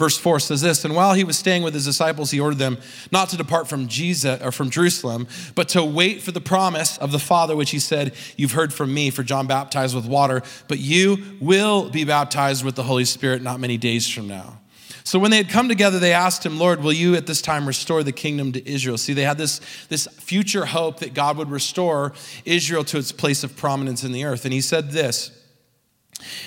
Verse 0.00 0.16
4 0.16 0.40
says 0.40 0.62
this, 0.62 0.82
and 0.86 0.96
while 0.96 1.12
he 1.12 1.24
was 1.24 1.36
staying 1.36 1.62
with 1.62 1.74
his 1.74 1.84
disciples, 1.84 2.30
he 2.30 2.40
ordered 2.40 2.56
them 2.56 2.78
not 3.12 3.28
to 3.28 3.36
depart 3.36 3.68
from 3.68 3.86
Jesus 3.86 4.40
or 4.40 4.50
from 4.50 4.70
Jerusalem, 4.70 5.28
but 5.54 5.68
to 5.68 5.84
wait 5.84 6.22
for 6.22 6.32
the 6.32 6.40
promise 6.40 6.96
of 6.96 7.12
the 7.12 7.18
Father, 7.18 7.54
which 7.54 7.72
he 7.72 7.78
said, 7.78 8.14
You've 8.34 8.52
heard 8.52 8.72
from 8.72 8.94
me, 8.94 9.10
for 9.10 9.22
John 9.22 9.46
baptized 9.46 9.94
with 9.94 10.06
water, 10.06 10.42
but 10.68 10.78
you 10.78 11.36
will 11.38 11.90
be 11.90 12.04
baptized 12.04 12.64
with 12.64 12.76
the 12.76 12.84
Holy 12.84 13.04
Spirit 13.04 13.42
not 13.42 13.60
many 13.60 13.76
days 13.76 14.08
from 14.08 14.26
now. 14.26 14.60
So 15.04 15.18
when 15.18 15.30
they 15.30 15.36
had 15.36 15.50
come 15.50 15.68
together, 15.68 15.98
they 15.98 16.14
asked 16.14 16.46
him, 16.46 16.58
Lord, 16.58 16.82
will 16.82 16.94
you 16.94 17.14
at 17.14 17.26
this 17.26 17.42
time 17.42 17.66
restore 17.66 18.02
the 18.02 18.10
kingdom 18.10 18.52
to 18.52 18.66
Israel? 18.66 18.96
See, 18.96 19.12
they 19.12 19.24
had 19.24 19.36
this, 19.36 19.60
this 19.90 20.06
future 20.06 20.64
hope 20.64 21.00
that 21.00 21.12
God 21.12 21.36
would 21.36 21.50
restore 21.50 22.14
Israel 22.46 22.84
to 22.84 22.96
its 22.96 23.12
place 23.12 23.44
of 23.44 23.54
prominence 23.54 24.02
in 24.02 24.12
the 24.12 24.24
earth. 24.24 24.46
And 24.46 24.54
he 24.54 24.62
said 24.62 24.92
this 24.92 25.30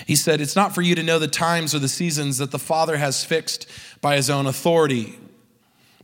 he 0.06 0.16
said, 0.16 0.40
It's 0.40 0.56
not 0.56 0.74
for 0.74 0.82
you 0.82 0.94
to 0.94 1.02
know 1.02 1.18
the 1.18 1.28
times 1.28 1.74
or 1.74 1.78
the 1.78 1.88
seasons 1.88 2.38
that 2.38 2.50
the 2.50 2.58
Father 2.58 2.96
has 2.96 3.24
fixed 3.24 3.68
by 4.00 4.16
his 4.16 4.30
own 4.30 4.46
authority. 4.46 5.18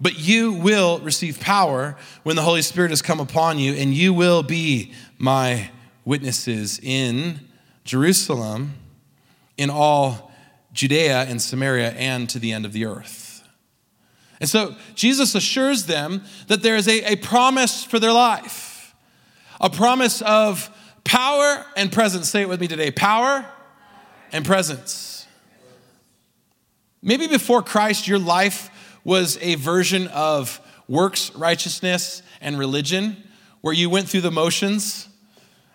But 0.00 0.18
you 0.18 0.52
will 0.52 0.98
receive 1.00 1.40
power 1.40 1.96
when 2.22 2.36
the 2.36 2.42
Holy 2.42 2.62
Spirit 2.62 2.90
has 2.90 3.02
come 3.02 3.20
upon 3.20 3.58
you, 3.58 3.74
and 3.74 3.92
you 3.92 4.14
will 4.14 4.42
be 4.42 4.92
my 5.18 5.70
witnesses 6.04 6.80
in 6.82 7.40
Jerusalem, 7.84 8.74
in 9.58 9.68
all 9.68 10.32
Judea 10.72 11.24
and 11.24 11.40
Samaria, 11.40 11.90
and 11.90 12.30
to 12.30 12.38
the 12.38 12.52
end 12.52 12.64
of 12.64 12.72
the 12.72 12.86
earth. 12.86 13.46
And 14.40 14.48
so 14.48 14.74
Jesus 14.94 15.34
assures 15.34 15.84
them 15.84 16.22
that 16.46 16.62
there 16.62 16.76
is 16.76 16.88
a, 16.88 17.12
a 17.12 17.16
promise 17.16 17.84
for 17.84 17.98
their 17.98 18.12
life, 18.12 18.94
a 19.60 19.68
promise 19.68 20.22
of 20.22 20.74
power 21.04 21.64
and 21.76 21.92
presence. 21.92 22.28
Say 22.28 22.42
it 22.42 22.48
with 22.48 22.60
me 22.60 22.68
today 22.68 22.90
power 22.90 23.44
and 24.32 24.44
presence. 24.44 25.26
Maybe 27.02 27.26
before 27.26 27.62
Christ, 27.62 28.06
your 28.06 28.18
life 28.18 28.70
was 29.04 29.38
a 29.40 29.54
version 29.54 30.08
of 30.08 30.60
works 30.86 31.34
righteousness 31.34 32.22
and 32.40 32.58
religion 32.58 33.16
where 33.60 33.74
you 33.74 33.88
went 33.88 34.08
through 34.08 34.20
the 34.20 34.30
motions 34.30 35.08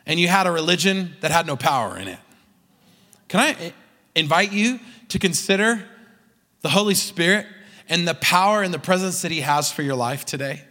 and 0.06 0.20
you 0.20 0.28
had 0.28 0.46
a 0.46 0.52
religion 0.52 1.16
that 1.22 1.32
had 1.32 1.48
no 1.48 1.56
power 1.56 1.98
in 1.98 2.08
it. 2.08 2.20
Can 3.28 3.40
I 3.40 3.74
invite 4.16 4.52
you 4.52 4.80
to 5.10 5.20
consider 5.20 5.84
the 6.62 6.70
Holy 6.70 6.94
Spirit 6.94 7.48
and 7.90 8.08
the 8.08 8.14
power 8.16 8.62
and 8.62 8.74
the 8.74 8.80
presence 8.80 9.22
that 9.24 9.32
He 9.32 9.42
has 9.42 9.72
for 9.72 9.82
your 9.82 9.96
life 9.96 10.26
today? 10.26 10.62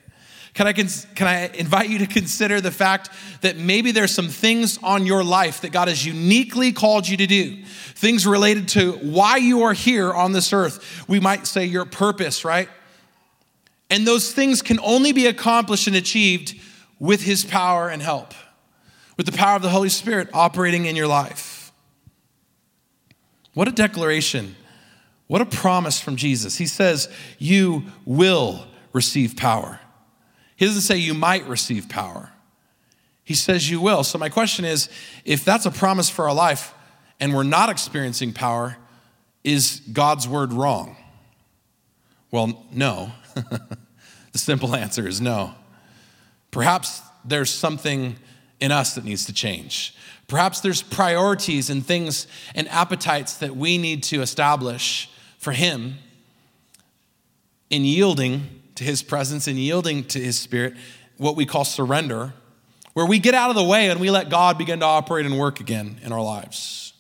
Can 0.55 0.69
I, 0.69 0.73
can 0.73 1.27
I 1.27 1.49
invite 1.49 1.91
you 1.91 1.99
to 1.99 2.07
consider 2.07 2.61
the 2.61 2.71
fact 2.71 3.11
that 3.41 3.57
maybe 3.57 3.91
there's 3.91 4.13
some 4.13 4.29
things 4.29 4.79
on 4.85 5.05
your 5.05 5.25
life 5.25 5.63
that 5.63 5.73
God 5.73 5.89
has 5.89 6.07
uniquely 6.07 6.71
called 6.71 7.09
you 7.09 7.17
to 7.17 7.27
do? 7.27 7.65
Things 7.65 8.25
related 8.25 8.69
to 8.69 8.93
why 8.93 9.37
you 9.39 9.63
are 9.63 9.73
here 9.73 10.13
on 10.13 10.31
this 10.31 10.53
earth. 10.53 11.05
We 11.09 11.19
might 11.19 11.49
say 11.49 11.65
your 11.65 11.85
purpose, 11.85 12.45
right? 12.45 12.69
And 13.91 14.07
those 14.07 14.33
things 14.33 14.63
can 14.63 14.79
only 14.81 15.11
be 15.11 15.27
accomplished 15.27 15.89
and 15.89 15.97
achieved 15.97 16.55
with 17.01 17.23
His 17.23 17.45
power 17.45 17.89
and 17.89 18.01
help, 18.01 18.33
with 19.17 19.27
the 19.27 19.33
power 19.33 19.57
of 19.57 19.63
the 19.63 19.71
Holy 19.71 19.89
Spirit 19.89 20.29
operating 20.33 20.87
in 20.87 20.95
your 20.95 21.09
life. 21.09 21.73
What 23.55 23.67
a 23.67 23.73
declaration. 23.73 24.55
What 25.27 25.41
a 25.41 25.47
promise 25.47 26.01
from 26.01 26.15
Jesus. 26.15 26.57
He 26.59 26.67
says, 26.67 27.09
You 27.39 27.85
will 28.05 28.67
receive 28.93 29.37
power. 29.37 29.81
He 30.57 30.67
doesn't 30.67 30.83
say 30.83 30.97
you 30.97 31.15
might 31.15 31.47
receive 31.47 31.89
power. 31.89 32.31
He 33.25 33.35
says 33.35 33.71
you 33.71 33.81
will. 33.81 34.05
So, 34.05 34.19
my 34.19 34.29
question 34.29 34.65
is 34.65 34.89
if 35.25 35.45
that's 35.45 35.67
a 35.67 35.71
promise 35.71 36.11
for 36.11 36.29
our 36.29 36.35
life 36.35 36.75
and 37.19 37.35
we're 37.35 37.43
not 37.43 37.71
experiencing 37.71 38.33
power, 38.33 38.77
is 39.43 39.81
God's 39.93 40.29
word 40.29 40.53
wrong? 40.53 40.97
Well, 42.31 42.67
no. 42.73 43.13
the 43.35 44.39
simple 44.39 44.75
answer 44.75 45.07
is 45.07 45.21
no. 45.21 45.55
Perhaps 46.51 47.03
there's 47.25 47.51
something 47.51 48.17
in 48.61 48.73
us 48.73 48.95
that 48.95 49.05
needs 49.05 49.27
to 49.27 49.33
change. 49.33 49.95
Perhaps 50.27 50.61
there's 50.61 50.83
priorities 50.83 51.71
and 51.71 51.85
things 51.85 52.27
and 52.55 52.69
appetites 52.69 53.37
that 53.39 53.57
we 53.57 53.79
need 53.79 54.03
to 54.05 54.23
establish 54.23 55.11
for 55.39 55.53
Him 55.53 55.97
in 57.71 57.85
yielding 57.85 58.63
to 58.77 58.85
his 58.85 59.03
presence 59.03 59.47
and 59.47 59.59
yielding 59.59 60.05
to 60.05 60.21
his 60.21 60.39
spirit, 60.39 60.75
what 61.17 61.37
we 61.37 61.47
call 61.47 61.65
surrender, 61.65 62.33
where 62.95 63.07
we 63.07 63.19
get 63.19 63.35
out 63.35 63.51
of 63.51 63.57
the 63.57 63.65
way 63.65 63.91
and 63.91 64.01
we 64.01 64.11
let 64.11 64.31
God 64.31 64.59
begin 64.59 64.81
to 64.81 64.87
operate 64.87 65.27
and 65.27 65.39
work 65.39 65.61
again 65.61 65.99
in 66.03 66.13
our 66.13 66.23
lives. 66.23 66.93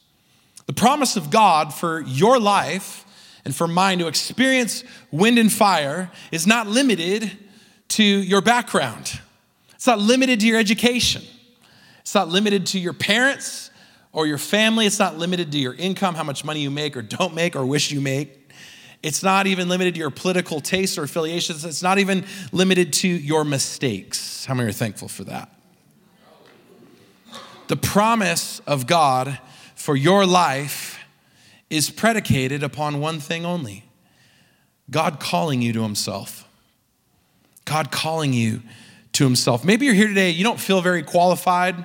The 0.66 0.72
promise 0.72 1.16
of 1.16 1.30
God 1.30 1.74
for 1.74 2.00
your 2.00 2.38
life 2.38 3.04
and 3.44 3.54
for 3.54 3.68
mine 3.68 3.98
to 3.98 4.06
experience 4.06 4.82
wind 5.10 5.38
and 5.38 5.52
fire 5.52 6.10
is 6.32 6.46
not 6.46 6.66
limited 6.66 7.30
to 7.88 8.02
your 8.02 8.40
background. 8.40 9.20
It's 9.74 9.87
not 9.87 9.98
limited 9.98 10.40
to 10.40 10.46
your 10.46 10.58
education. 10.58 11.22
It's 12.00 12.14
not 12.14 12.28
limited 12.28 12.66
to 12.68 12.78
your 12.78 12.94
parents 12.94 13.70
or 14.12 14.26
your 14.26 14.38
family. 14.38 14.87
It's 14.87 14.98
not 14.98 15.18
limited 15.18 15.52
to 15.52 15.58
your 15.58 15.74
income, 15.74 16.14
how 16.14 16.24
much 16.24 16.44
money 16.44 16.60
you 16.60 16.70
make 16.70 16.96
or 16.96 17.02
don't 17.02 17.34
make 17.34 17.54
or 17.54 17.66
wish 17.66 17.90
you 17.90 18.00
make. 18.00 18.43
It's 19.05 19.23
not 19.23 19.47
even 19.47 19.69
limited 19.69 19.95
to 19.95 20.01
your 20.01 20.09
political 20.09 20.62
tastes 20.62 20.97
or 20.97 21.03
affiliations. 21.03 21.62
It's 21.62 21.83
not 21.83 21.99
even 21.99 22.25
limited 22.53 22.95
to 22.95 23.09
your 23.09 23.45
mistakes. 23.45 24.47
How 24.47 24.55
many 24.55 24.71
are 24.71 24.73
thankful 24.73 25.09
for 25.09 25.25
that? 25.25 25.51
The 27.67 27.77
promise 27.77 28.61
of 28.61 28.87
God 28.87 29.38
for 29.75 29.95
your 29.95 30.25
life 30.25 30.99
is 31.69 31.90
predicated 31.90 32.62
upon 32.62 32.99
one 32.99 33.21
thing 33.21 33.45
only 33.45 33.85
God 34.90 35.21
calling 35.21 35.61
you 35.61 35.75
to 35.75 35.83
Himself. 35.83 36.49
God 37.67 37.90
calling 37.90 38.33
you 38.33 38.62
to 39.12 39.25
Himself. 39.25 39.67
Maybe 39.67 39.85
you're 39.85 39.95
here 39.95 40.09
today, 40.09 40.31
you 40.31 40.45
don't 40.45 40.61
feel 40.61 40.81
very 40.81 41.03
qualified. 41.03 41.77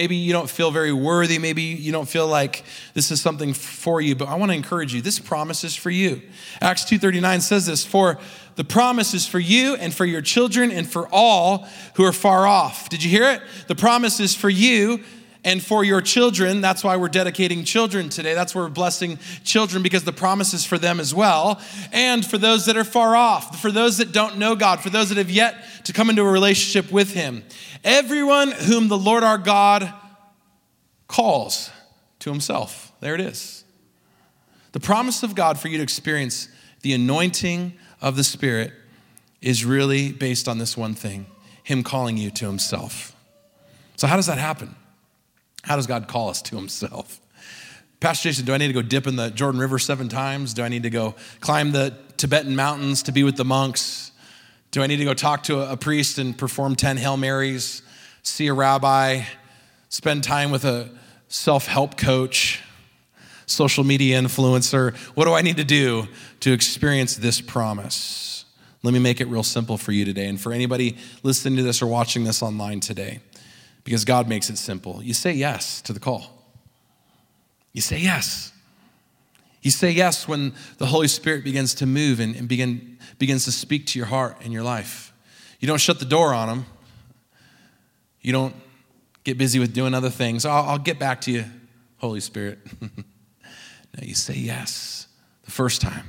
Maybe 0.00 0.16
you 0.16 0.32
don't 0.32 0.48
feel 0.48 0.70
very 0.70 0.94
worthy. 0.94 1.38
Maybe 1.38 1.60
you 1.60 1.92
don't 1.92 2.08
feel 2.08 2.26
like 2.26 2.64
this 2.94 3.10
is 3.10 3.20
something 3.20 3.52
for 3.52 4.00
you, 4.00 4.16
but 4.16 4.28
I 4.28 4.34
want 4.36 4.50
to 4.50 4.56
encourage 4.56 4.94
you. 4.94 5.02
This 5.02 5.18
promise 5.18 5.62
is 5.62 5.76
for 5.76 5.90
you. 5.90 6.22
Acts 6.62 6.86
2:39 6.86 7.42
says 7.42 7.66
this, 7.66 7.84
"For 7.84 8.18
the 8.56 8.64
promise 8.64 9.12
is 9.12 9.26
for 9.26 9.38
you 9.38 9.74
and 9.74 9.92
for 9.92 10.06
your 10.06 10.22
children 10.22 10.70
and 10.70 10.90
for 10.90 11.06
all 11.12 11.68
who 11.96 12.04
are 12.06 12.14
far 12.14 12.46
off." 12.46 12.88
Did 12.88 13.02
you 13.02 13.10
hear 13.10 13.30
it? 13.30 13.42
The 13.66 13.74
promise 13.74 14.20
is 14.20 14.34
for 14.34 14.48
you 14.48 15.00
and 15.44 15.62
for 15.62 15.84
your 15.84 16.00
children. 16.00 16.60
That's 16.60 16.84
why 16.84 16.96
we're 16.96 17.08
dedicating 17.08 17.64
children 17.64 18.08
today. 18.08 18.34
That's 18.34 18.54
why 18.54 18.62
we're 18.62 18.68
blessing 18.68 19.18
children 19.44 19.82
because 19.82 20.04
the 20.04 20.12
promise 20.12 20.52
is 20.54 20.64
for 20.64 20.78
them 20.78 21.00
as 21.00 21.14
well. 21.14 21.60
And 21.92 22.24
for 22.24 22.38
those 22.38 22.66
that 22.66 22.76
are 22.76 22.84
far 22.84 23.16
off, 23.16 23.60
for 23.60 23.70
those 23.70 23.98
that 23.98 24.12
don't 24.12 24.38
know 24.38 24.54
God, 24.54 24.80
for 24.80 24.90
those 24.90 25.08
that 25.08 25.18
have 25.18 25.30
yet 25.30 25.56
to 25.84 25.92
come 25.92 26.10
into 26.10 26.22
a 26.22 26.30
relationship 26.30 26.92
with 26.92 27.14
Him. 27.14 27.42
Everyone 27.84 28.50
whom 28.50 28.88
the 28.88 28.98
Lord 28.98 29.24
our 29.24 29.38
God 29.38 29.92
calls 31.08 31.70
to 32.20 32.30
himself. 32.30 32.92
There 33.00 33.14
it 33.14 33.20
is. 33.20 33.64
The 34.72 34.80
promise 34.80 35.22
of 35.22 35.34
God 35.34 35.58
for 35.58 35.68
you 35.68 35.78
to 35.78 35.82
experience 35.82 36.48
the 36.82 36.92
anointing 36.92 37.74
of 38.00 38.16
the 38.16 38.24
Spirit 38.24 38.72
is 39.42 39.64
really 39.64 40.12
based 40.12 40.48
on 40.48 40.58
this 40.58 40.76
one 40.76 40.94
thing 40.94 41.26
Him 41.64 41.82
calling 41.82 42.16
you 42.16 42.30
to 42.30 42.46
Himself. 42.46 43.16
So, 43.96 44.06
how 44.06 44.16
does 44.16 44.26
that 44.26 44.38
happen? 44.38 44.74
How 45.62 45.76
does 45.76 45.86
God 45.86 46.08
call 46.08 46.30
us 46.30 46.42
to 46.42 46.56
Himself? 46.56 47.20
Pastor 48.00 48.30
Jason, 48.30 48.46
do 48.46 48.54
I 48.54 48.56
need 48.56 48.68
to 48.68 48.72
go 48.72 48.80
dip 48.80 49.06
in 49.06 49.16
the 49.16 49.28
Jordan 49.30 49.60
River 49.60 49.78
seven 49.78 50.08
times? 50.08 50.54
Do 50.54 50.62
I 50.62 50.68
need 50.68 50.84
to 50.84 50.90
go 50.90 51.14
climb 51.40 51.72
the 51.72 51.94
Tibetan 52.16 52.56
mountains 52.56 53.02
to 53.04 53.12
be 53.12 53.24
with 53.24 53.36
the 53.36 53.44
monks? 53.44 54.10
Do 54.70 54.82
I 54.82 54.86
need 54.86 54.96
to 54.96 55.04
go 55.04 55.14
talk 55.14 55.42
to 55.44 55.70
a, 55.70 55.76
priest 55.76 56.18
and 56.18 56.36
perform 56.36 56.76
10 56.76 56.96
Hail 56.96 57.16
Marys, 57.16 57.82
see 58.22 58.46
a 58.46 58.54
rabbi, 58.54 59.24
spend 59.88 60.24
time 60.24 60.50
with 60.50 60.64
a 60.64 60.88
self 61.28 61.66
help 61.66 61.98
coach, 61.98 62.62
social 63.46 63.84
media 63.84 64.18
influencer? 64.18 64.96
What 65.14 65.26
do 65.26 65.34
I 65.34 65.42
need 65.42 65.56
to 65.58 65.64
do 65.64 66.08
to 66.40 66.52
experience 66.52 67.16
this 67.16 67.40
promise? 67.40 68.46
Let 68.82 68.94
me 68.94 69.00
make 69.00 69.20
it 69.20 69.26
real 69.26 69.42
simple 69.42 69.76
for 69.76 69.92
you 69.92 70.06
today 70.06 70.26
and 70.26 70.40
for 70.40 70.54
anybody 70.54 70.96
listening 71.22 71.56
to 71.56 71.62
this 71.62 71.82
or 71.82 71.86
watching 71.86 72.24
this 72.24 72.42
online 72.42 72.80
today, 72.80 73.20
because 73.84 74.04
God 74.04 74.28
makes 74.28 74.50
it 74.50 74.58
simple. 74.58 75.02
You 75.02 75.14
say 75.14 75.32
yes 75.32 75.80
to 75.82 75.92
the 75.92 76.00
call. 76.00 76.40
You 77.72 77.80
say 77.80 77.98
yes. 77.98 78.52
You 79.62 79.70
say 79.70 79.90
yes 79.90 80.26
when 80.26 80.54
the 80.78 80.86
Holy 80.86 81.08
Spirit 81.08 81.44
begins 81.44 81.74
to 81.74 81.86
move 81.86 82.20
and, 82.20 82.34
and 82.34 82.48
begin, 82.48 82.98
begins 83.18 83.44
to 83.44 83.52
speak 83.52 83.86
to 83.88 83.98
your 83.98 84.06
heart 84.06 84.38
and 84.42 84.52
your 84.52 84.62
life. 84.62 85.12
You 85.60 85.68
don't 85.68 85.80
shut 85.80 85.98
the 85.98 86.06
door 86.06 86.32
on 86.32 86.48
Him. 86.48 86.66
You 88.22 88.32
don't 88.32 88.54
get 89.24 89.38
busy 89.38 89.58
with 89.58 89.74
doing 89.74 89.94
other 89.94 90.10
things. 90.10 90.44
I'll, 90.44 90.64
I'll 90.64 90.78
get 90.78 90.98
back 90.98 91.20
to 91.22 91.30
you, 91.30 91.44
Holy 91.98 92.20
Spirit. 92.20 92.58
no, 92.80 92.90
you 94.02 94.14
say 94.14 94.34
yes 94.34 95.06
the 95.44 95.50
first 95.50 95.80
time, 95.80 96.08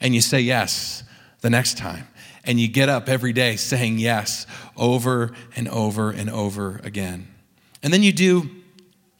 and 0.00 0.14
you 0.14 0.20
say 0.20 0.40
yes 0.40 1.02
the 1.40 1.50
next 1.50 1.76
time. 1.76 2.06
And 2.46 2.60
you 2.60 2.68
get 2.68 2.88
up 2.88 3.08
every 3.08 3.32
day 3.32 3.56
saying 3.56 3.98
yes 3.98 4.46
over 4.76 5.32
and 5.56 5.68
over 5.68 6.10
and 6.10 6.30
over 6.30 6.80
again. 6.84 7.28
And 7.82 7.92
then 7.92 8.02
you 8.02 8.12
do 8.12 8.48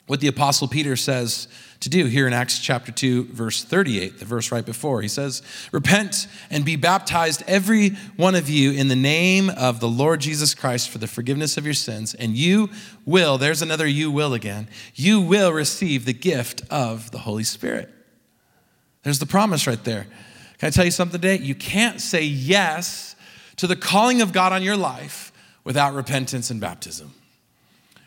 what 0.07 0.21
the 0.21 0.29
Apostle 0.29 0.69
Peter 0.69 0.97
says 0.97 1.49
to 1.81 1.89
do 1.89 2.07
here 2.07 2.27
in 2.27 2.33
Acts 2.33 2.59
chapter 2.59 2.91
2, 2.91 3.27
verse 3.27 3.62
38, 3.62 4.19
the 4.19 4.25
verse 4.25 4.51
right 4.51 4.65
before. 4.65 5.03
He 5.03 5.09
says, 5.09 5.43
Repent 5.73 6.27
and 6.51 6.65
be 6.65 6.77
baptized, 6.77 7.43
every 7.47 7.91
one 8.17 8.35
of 8.35 8.49
you, 8.49 8.73
in 8.73 8.89
the 8.89 8.97
name 8.97 9.51
of 9.51 9.81
the 9.81 9.89
Lord 9.89 10.21
Jesus 10.21 10.55
Christ 10.55 10.89
for 10.89 10.99
the 10.99 11.07
forgiveness 11.07 11.57
of 11.57 11.65
your 11.65 11.75
sins, 11.75 12.15
and 12.15 12.37
you 12.37 12.71
will, 13.05 13.37
there's 13.37 13.62
another 13.62 13.87
you 13.87 14.11
will 14.11 14.33
again, 14.33 14.69
you 14.95 15.21
will 15.21 15.53
receive 15.53 16.05
the 16.05 16.15
gift 16.15 16.62
of 16.71 17.11
the 17.11 17.19
Holy 17.19 17.45
Spirit. 17.45 17.93
There's 19.03 19.19
the 19.19 19.27
promise 19.27 19.67
right 19.67 19.83
there. 19.85 20.07
Can 20.59 20.69
I 20.69 20.71
tell 20.71 20.85
you 20.85 20.91
something 20.91 21.21
today? 21.21 21.43
You 21.43 21.55
can't 21.55 22.01
say 22.01 22.23
yes 22.23 23.15
to 23.57 23.66
the 23.66 23.77
calling 23.77 24.21
of 24.23 24.33
God 24.33 24.53
on 24.53 24.62
your 24.62 24.77
life 24.77 25.33
without 25.64 25.95
repentance 25.95 26.51
and 26.51 26.61
baptism. 26.61 27.12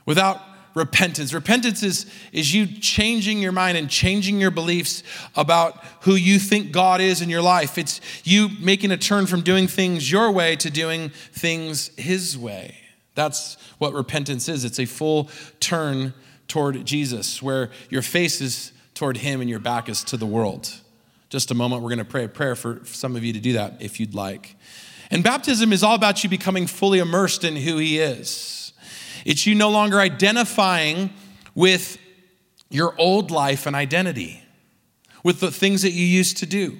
Without 0.05 0.41
repentance. 0.75 1.33
Repentance 1.33 1.83
is, 1.83 2.05
is 2.31 2.53
you 2.53 2.67
changing 2.67 3.39
your 3.39 3.51
mind 3.51 3.77
and 3.77 3.89
changing 3.89 4.39
your 4.39 4.51
beliefs 4.51 5.03
about 5.35 5.83
who 6.01 6.15
you 6.15 6.39
think 6.39 6.71
God 6.71 7.01
is 7.01 7.21
in 7.21 7.29
your 7.29 7.41
life. 7.41 7.77
It's 7.77 8.01
you 8.23 8.49
making 8.59 8.91
a 8.91 8.97
turn 8.97 9.25
from 9.25 9.41
doing 9.41 9.67
things 9.67 10.11
your 10.11 10.31
way 10.31 10.55
to 10.57 10.69
doing 10.69 11.09
things 11.09 11.91
His 11.97 12.37
way. 12.37 12.75
That's 13.15 13.57
what 13.79 13.93
repentance 13.93 14.47
is. 14.47 14.63
It's 14.63 14.79
a 14.79 14.85
full 14.85 15.29
turn 15.59 16.13
toward 16.47 16.83
Jesus, 16.85 17.41
where 17.41 17.69
your 17.89 18.01
face 18.01 18.41
is 18.41 18.71
toward 18.93 19.17
Him 19.17 19.41
and 19.41 19.49
your 19.49 19.59
back 19.59 19.89
is 19.89 20.03
to 20.05 20.17
the 20.17 20.25
world. 20.25 20.73
Just 21.29 21.51
a 21.51 21.53
moment, 21.53 21.83
we're 21.83 21.89
going 21.89 21.99
to 21.99 22.05
pray 22.05 22.23
a 22.23 22.29
prayer 22.29 22.55
for 22.55 22.81
some 22.85 23.15
of 23.15 23.23
you 23.23 23.33
to 23.33 23.39
do 23.39 23.53
that 23.53 23.81
if 23.81 23.99
you'd 23.99 24.15
like. 24.15 24.55
And 25.11 25.23
baptism 25.23 25.73
is 25.73 25.83
all 25.83 25.95
about 25.95 26.23
you 26.23 26.29
becoming 26.29 26.67
fully 26.67 26.99
immersed 26.99 27.43
in 27.43 27.55
who 27.55 27.77
He 27.77 27.99
is. 27.99 28.73
It's 29.25 29.45
you 29.45 29.55
no 29.55 29.69
longer 29.69 29.99
identifying 29.99 31.11
with 31.55 31.97
your 32.69 32.93
old 32.99 33.31
life 33.31 33.65
and 33.65 33.75
identity, 33.75 34.43
with 35.23 35.39
the 35.39 35.51
things 35.51 35.81
that 35.81 35.91
you 35.91 36.05
used 36.05 36.37
to 36.37 36.45
do. 36.45 36.77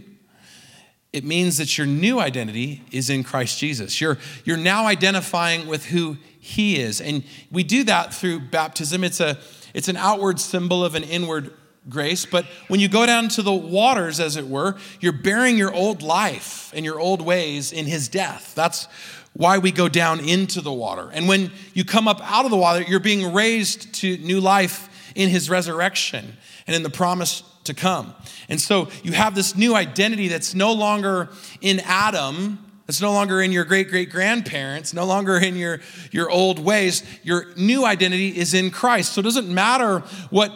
It 1.11 1.23
means 1.23 1.57
that 1.57 1.75
your 1.77 1.87
new 1.87 2.19
identity 2.19 2.83
is 2.91 3.09
in 3.09 3.23
Christ 3.23 3.57
Jesus. 3.57 3.99
You're, 3.99 4.19
you're 4.45 4.57
now 4.57 4.85
identifying 4.85 5.67
with 5.67 5.87
who 5.87 6.17
He 6.39 6.79
is. 6.79 7.01
And 7.01 7.23
we 7.51 7.63
do 7.63 7.83
that 7.85 8.13
through 8.13 8.41
baptism. 8.41 9.03
It's, 9.03 9.19
a, 9.19 9.39
it's 9.73 9.87
an 9.87 9.97
outward 9.97 10.39
symbol 10.39 10.85
of 10.85 10.93
an 10.93 11.03
inward 11.03 11.51
grace. 11.87 12.25
But 12.25 12.45
when 12.67 12.79
you 12.79 12.89
go 12.89 13.05
down 13.05 13.29
to 13.29 13.41
the 13.41 13.53
waters, 13.53 14.19
as 14.19 14.35
it 14.35 14.47
were, 14.47 14.75
you're 14.99 15.13
bearing 15.13 15.57
your 15.57 15.73
old 15.73 16.01
life 16.01 16.71
and 16.75 16.83
your 16.83 16.99
old 16.99 17.21
ways 17.21 17.71
in 17.71 17.85
His 17.85 18.07
death. 18.07 18.53
That's 18.55 18.87
why 19.33 19.57
we 19.57 19.71
go 19.71 19.87
down 19.87 20.19
into 20.19 20.61
the 20.61 20.73
water. 20.73 21.09
And 21.13 21.27
when 21.27 21.51
you 21.73 21.85
come 21.85 22.07
up 22.07 22.19
out 22.23 22.45
of 22.45 22.51
the 22.51 22.57
water, 22.57 22.81
you're 22.81 22.99
being 22.99 23.33
raised 23.33 23.93
to 23.95 24.17
new 24.17 24.41
life 24.41 24.89
in 25.15 25.29
his 25.29 25.49
resurrection 25.49 26.37
and 26.67 26.75
in 26.75 26.83
the 26.83 26.89
promise 26.89 27.43
to 27.63 27.73
come. 27.73 28.13
And 28.47 28.59
so 28.59 28.89
you 29.03 29.13
have 29.13 29.35
this 29.35 29.55
new 29.55 29.75
identity 29.75 30.27
that's 30.27 30.55
no 30.55 30.73
longer 30.73 31.29
in 31.61 31.79
Adam, 31.81 32.65
it's 32.87 33.01
no 33.01 33.11
longer 33.11 33.41
in 33.41 33.51
your 33.51 33.65
great 33.65 33.89
great 33.89 34.09
grandparents, 34.09 34.93
no 34.93 35.05
longer 35.05 35.37
in 35.37 35.55
your, 35.55 35.79
your 36.11 36.29
old 36.29 36.57
ways. 36.57 37.03
Your 37.21 37.45
new 37.55 37.85
identity 37.85 38.35
is 38.35 38.53
in 38.53 38.71
Christ. 38.71 39.13
So 39.13 39.21
it 39.21 39.23
doesn't 39.23 39.47
matter 39.47 39.99
what 40.31 40.51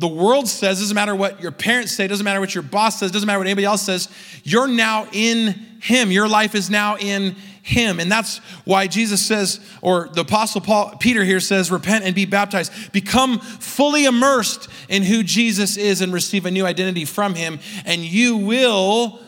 the 0.00 0.08
world 0.08 0.48
says, 0.48 0.80
doesn't 0.80 0.94
matter 0.94 1.14
what 1.14 1.40
your 1.40 1.52
parents 1.52 1.92
say, 1.92 2.08
doesn't 2.08 2.24
matter 2.24 2.40
what 2.40 2.54
your 2.54 2.62
boss 2.62 2.98
says, 2.98 3.10
doesn't 3.10 3.26
matter 3.26 3.38
what 3.38 3.46
anybody 3.46 3.66
else 3.66 3.82
says. 3.82 4.08
You're 4.42 4.66
now 4.66 5.06
in 5.12 5.52
Him. 5.80 6.10
Your 6.10 6.28
life 6.28 6.54
is 6.54 6.70
now 6.70 6.96
in 6.96 7.36
him. 7.62 8.00
And 8.00 8.10
that's 8.10 8.38
why 8.64 8.86
Jesus 8.86 9.24
says, 9.24 9.60
or 9.80 10.08
the 10.12 10.22
apostle 10.22 10.60
Paul, 10.60 10.96
Peter 10.98 11.24
here 11.24 11.40
says, 11.40 11.70
repent 11.70 12.04
and 12.04 12.14
be 12.14 12.24
baptized. 12.24 12.92
Become 12.92 13.38
fully 13.38 14.04
immersed 14.04 14.68
in 14.88 15.02
who 15.02 15.22
Jesus 15.22 15.76
is 15.76 16.00
and 16.00 16.12
receive 16.12 16.46
a 16.46 16.50
new 16.50 16.66
identity 16.66 17.04
from 17.04 17.34
him, 17.34 17.60
and 17.84 18.02
you 18.02 18.36
will 18.36 19.20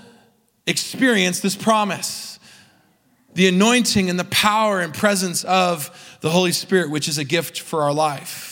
experience 0.67 1.41
this 1.41 1.57
promise. 1.57 2.39
The 3.35 3.49
anointing 3.49 4.11
and 4.11 4.19
the 4.19 4.25
power 4.25 4.81
and 4.81 4.93
presence 4.93 5.45
of 5.45 6.19
the 6.21 6.31
Holy 6.31 6.53
Spirit, 6.53 6.91
which 6.91 7.09
is 7.09 7.19
a 7.19 7.25
gift 7.25 7.61
for 7.61 7.83
our 7.83 7.93
life. 7.93 8.52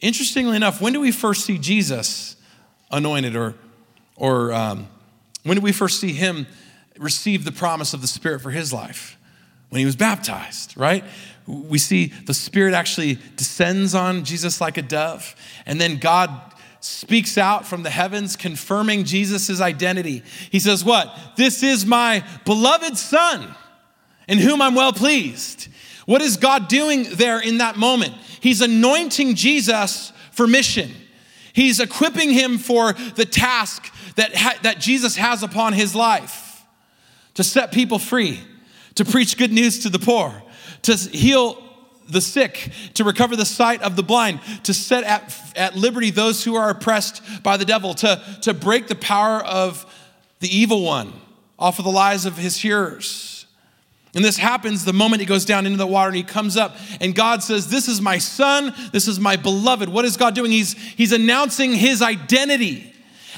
Interestingly 0.00 0.56
enough, 0.56 0.80
when 0.80 0.92
do 0.92 1.00
we 1.00 1.12
first 1.12 1.44
see 1.44 1.58
Jesus 1.58 2.36
anointed 2.90 3.36
or, 3.36 3.54
or 4.16 4.52
um, 4.52 4.88
when 5.42 5.56
do 5.56 5.62
we 5.62 5.72
first 5.72 6.00
see 6.00 6.12
him 6.12 6.46
receive 6.98 7.44
the 7.44 7.52
promise 7.52 7.94
of 7.94 8.00
the 8.00 8.06
Spirit 8.06 8.40
for 8.40 8.50
his 8.50 8.72
life 8.72 9.18
when 9.68 9.78
he 9.78 9.86
was 9.86 9.96
baptized, 9.96 10.76
right? 10.76 11.04
We 11.46 11.78
see 11.78 12.06
the 12.06 12.34
Spirit 12.34 12.74
actually 12.74 13.18
descends 13.36 13.94
on 13.94 14.24
Jesus 14.24 14.60
like 14.60 14.76
a 14.76 14.82
dove, 14.82 15.34
and 15.66 15.80
then 15.80 15.98
God 15.98 16.30
speaks 16.80 17.36
out 17.36 17.66
from 17.66 17.82
the 17.82 17.90
heavens 17.90 18.36
confirming 18.36 19.04
Jesus' 19.04 19.60
identity. 19.60 20.22
He 20.50 20.58
says, 20.58 20.84
What? 20.84 21.14
This 21.36 21.62
is 21.62 21.84
my 21.84 22.24
beloved 22.44 22.96
Son 22.96 23.54
in 24.28 24.38
whom 24.38 24.62
I'm 24.62 24.74
well 24.74 24.92
pleased. 24.92 25.68
What 26.06 26.22
is 26.22 26.36
God 26.36 26.68
doing 26.68 27.06
there 27.12 27.40
in 27.40 27.58
that 27.58 27.76
moment? 27.76 28.14
He's 28.40 28.60
anointing 28.60 29.34
Jesus 29.34 30.12
for 30.32 30.46
mission. 30.46 30.90
He's 31.52 31.80
equipping 31.80 32.30
him 32.30 32.58
for 32.58 32.92
the 32.92 33.24
task 33.24 33.92
that, 34.16 34.34
ha- 34.34 34.58
that 34.62 34.80
Jesus 34.80 35.16
has 35.16 35.42
upon 35.42 35.72
his 35.72 35.94
life 35.94 36.64
to 37.34 37.44
set 37.44 37.72
people 37.72 37.98
free, 37.98 38.40
to 38.94 39.04
preach 39.04 39.36
good 39.36 39.52
news 39.52 39.80
to 39.80 39.88
the 39.88 39.98
poor, 39.98 40.42
to 40.82 40.94
heal 40.94 41.62
the 42.08 42.20
sick, 42.20 42.70
to 42.94 43.04
recover 43.04 43.36
the 43.36 43.44
sight 43.44 43.82
of 43.82 43.96
the 43.96 44.02
blind, 44.02 44.40
to 44.64 44.74
set 44.74 45.04
at, 45.04 45.52
at 45.56 45.76
liberty 45.76 46.10
those 46.10 46.44
who 46.44 46.56
are 46.56 46.70
oppressed 46.70 47.22
by 47.42 47.56
the 47.56 47.64
devil, 47.64 47.94
to, 47.94 48.22
to 48.42 48.52
break 48.52 48.88
the 48.88 48.94
power 48.94 49.38
of 49.44 49.86
the 50.40 50.48
evil 50.54 50.82
one 50.82 51.12
off 51.58 51.78
of 51.78 51.84
the 51.84 51.90
lives 51.90 52.26
of 52.26 52.36
his 52.36 52.56
hearers. 52.56 53.29
And 54.14 54.24
this 54.24 54.36
happens 54.36 54.84
the 54.84 54.92
moment 54.92 55.20
he 55.20 55.26
goes 55.26 55.44
down 55.44 55.66
into 55.66 55.78
the 55.78 55.86
water 55.86 56.08
and 56.08 56.16
he 56.16 56.24
comes 56.24 56.56
up, 56.56 56.76
and 57.00 57.14
God 57.14 57.42
says, 57.42 57.68
This 57.68 57.86
is 57.86 58.00
my 58.00 58.18
son, 58.18 58.74
this 58.92 59.06
is 59.06 59.20
my 59.20 59.36
beloved. 59.36 59.88
What 59.88 60.04
is 60.04 60.16
God 60.16 60.34
doing? 60.34 60.50
He's, 60.50 60.72
he's 60.72 61.12
announcing 61.12 61.72
his 61.72 62.02
identity. 62.02 62.92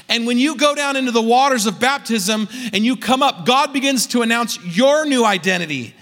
And 0.09 0.25
when 0.25 0.37
you 0.37 0.57
go 0.57 0.75
down 0.75 0.95
into 0.95 1.11
the 1.11 1.21
waters 1.21 1.65
of 1.65 1.79
baptism 1.79 2.49
and 2.73 2.83
you 2.83 2.97
come 2.97 3.23
up, 3.23 3.45
God 3.45 3.71
begins 3.71 4.07
to 4.07 4.21
announce 4.21 4.61
your 4.63 5.05
new 5.05 5.23
identity 5.23 5.93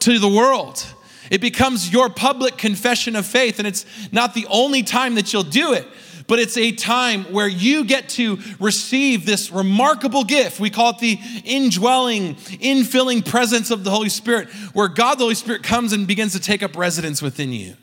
to 0.00 0.18
the 0.18 0.28
world. 0.28 0.86
It 1.30 1.40
becomes 1.40 1.92
your 1.92 2.08
public 2.08 2.56
confession 2.56 3.16
of 3.16 3.26
faith, 3.26 3.58
and 3.58 3.68
it's 3.68 3.84
not 4.12 4.34
the 4.34 4.46
only 4.48 4.82
time 4.82 5.14
that 5.16 5.32
you'll 5.32 5.42
do 5.42 5.72
it, 5.72 5.86
but 6.30 6.38
it's 6.38 6.56
a 6.56 6.70
time 6.70 7.24
where 7.32 7.48
you 7.48 7.84
get 7.84 8.08
to 8.10 8.38
receive 8.60 9.26
this 9.26 9.50
remarkable 9.50 10.22
gift. 10.22 10.60
We 10.60 10.70
call 10.70 10.90
it 10.90 11.00
the 11.00 11.18
indwelling, 11.44 12.36
infilling 12.36 13.26
presence 13.26 13.72
of 13.72 13.82
the 13.82 13.90
Holy 13.90 14.10
Spirit, 14.10 14.48
where 14.72 14.86
God, 14.86 15.16
the 15.16 15.24
Holy 15.24 15.34
Spirit, 15.34 15.64
comes 15.64 15.92
and 15.92 16.06
begins 16.06 16.34
to 16.34 16.40
take 16.40 16.62
up 16.62 16.76
residence 16.76 17.20
within 17.20 17.52
you. 17.52 17.74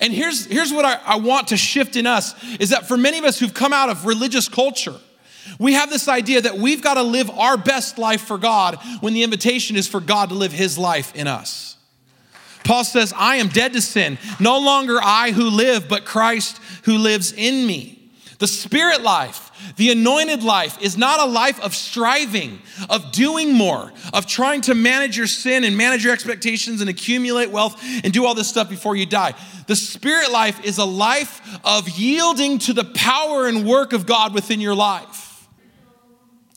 And 0.00 0.10
here's, 0.10 0.46
here's 0.46 0.72
what 0.72 0.86
I, 0.86 0.98
I 1.04 1.16
want 1.16 1.48
to 1.48 1.58
shift 1.58 1.96
in 1.96 2.06
us 2.06 2.34
is 2.58 2.70
that 2.70 2.88
for 2.88 2.96
many 2.96 3.18
of 3.18 3.26
us 3.26 3.38
who've 3.38 3.52
come 3.52 3.74
out 3.74 3.90
of 3.90 4.06
religious 4.06 4.48
culture, 4.48 4.96
we 5.58 5.74
have 5.74 5.90
this 5.90 6.08
idea 6.08 6.40
that 6.40 6.56
we've 6.56 6.80
got 6.80 6.94
to 6.94 7.02
live 7.02 7.28
our 7.28 7.58
best 7.58 7.98
life 7.98 8.22
for 8.22 8.38
God 8.38 8.78
when 9.00 9.12
the 9.12 9.22
invitation 9.22 9.76
is 9.76 9.86
for 9.86 10.00
God 10.00 10.30
to 10.30 10.34
live 10.34 10.52
his 10.52 10.78
life 10.78 11.14
in 11.14 11.26
us. 11.26 11.76
Paul 12.66 12.82
says, 12.82 13.14
I 13.16 13.36
am 13.36 13.46
dead 13.46 13.74
to 13.74 13.80
sin. 13.80 14.18
No 14.40 14.58
longer 14.58 14.98
I 15.00 15.30
who 15.30 15.50
live, 15.50 15.88
but 15.88 16.04
Christ 16.04 16.60
who 16.86 16.98
lives 16.98 17.32
in 17.32 17.66
me. 17.66 17.92
The 18.38 18.46
spirit 18.46 19.02
life, 19.02 19.50
the 19.76 19.90
anointed 19.90 20.42
life, 20.42 20.80
is 20.80 20.96
not 20.96 21.20
a 21.20 21.24
life 21.24 21.60
of 21.60 21.74
striving, 21.74 22.60
of 22.88 23.10
doing 23.10 23.52
more, 23.52 23.92
of 24.12 24.26
trying 24.26 24.60
to 24.62 24.74
manage 24.74 25.16
your 25.16 25.26
sin 25.26 25.64
and 25.64 25.76
manage 25.76 26.04
your 26.04 26.12
expectations 26.12 26.80
and 26.80 26.88
accumulate 26.88 27.50
wealth 27.50 27.82
and 28.04 28.12
do 28.12 28.24
all 28.24 28.34
this 28.34 28.48
stuff 28.48 28.68
before 28.68 28.94
you 28.94 29.04
die. 29.04 29.34
The 29.66 29.74
spirit 29.74 30.30
life 30.30 30.64
is 30.64 30.78
a 30.78 30.84
life 30.84 31.58
of 31.64 31.88
yielding 31.88 32.58
to 32.60 32.72
the 32.72 32.84
power 32.84 33.48
and 33.48 33.66
work 33.66 33.92
of 33.92 34.06
God 34.06 34.32
within 34.32 34.60
your 34.60 34.74
life. 34.74 35.48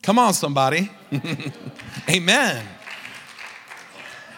Come 0.04 0.20
on, 0.20 0.34
somebody. 0.34 0.92
Amen. 2.10 2.66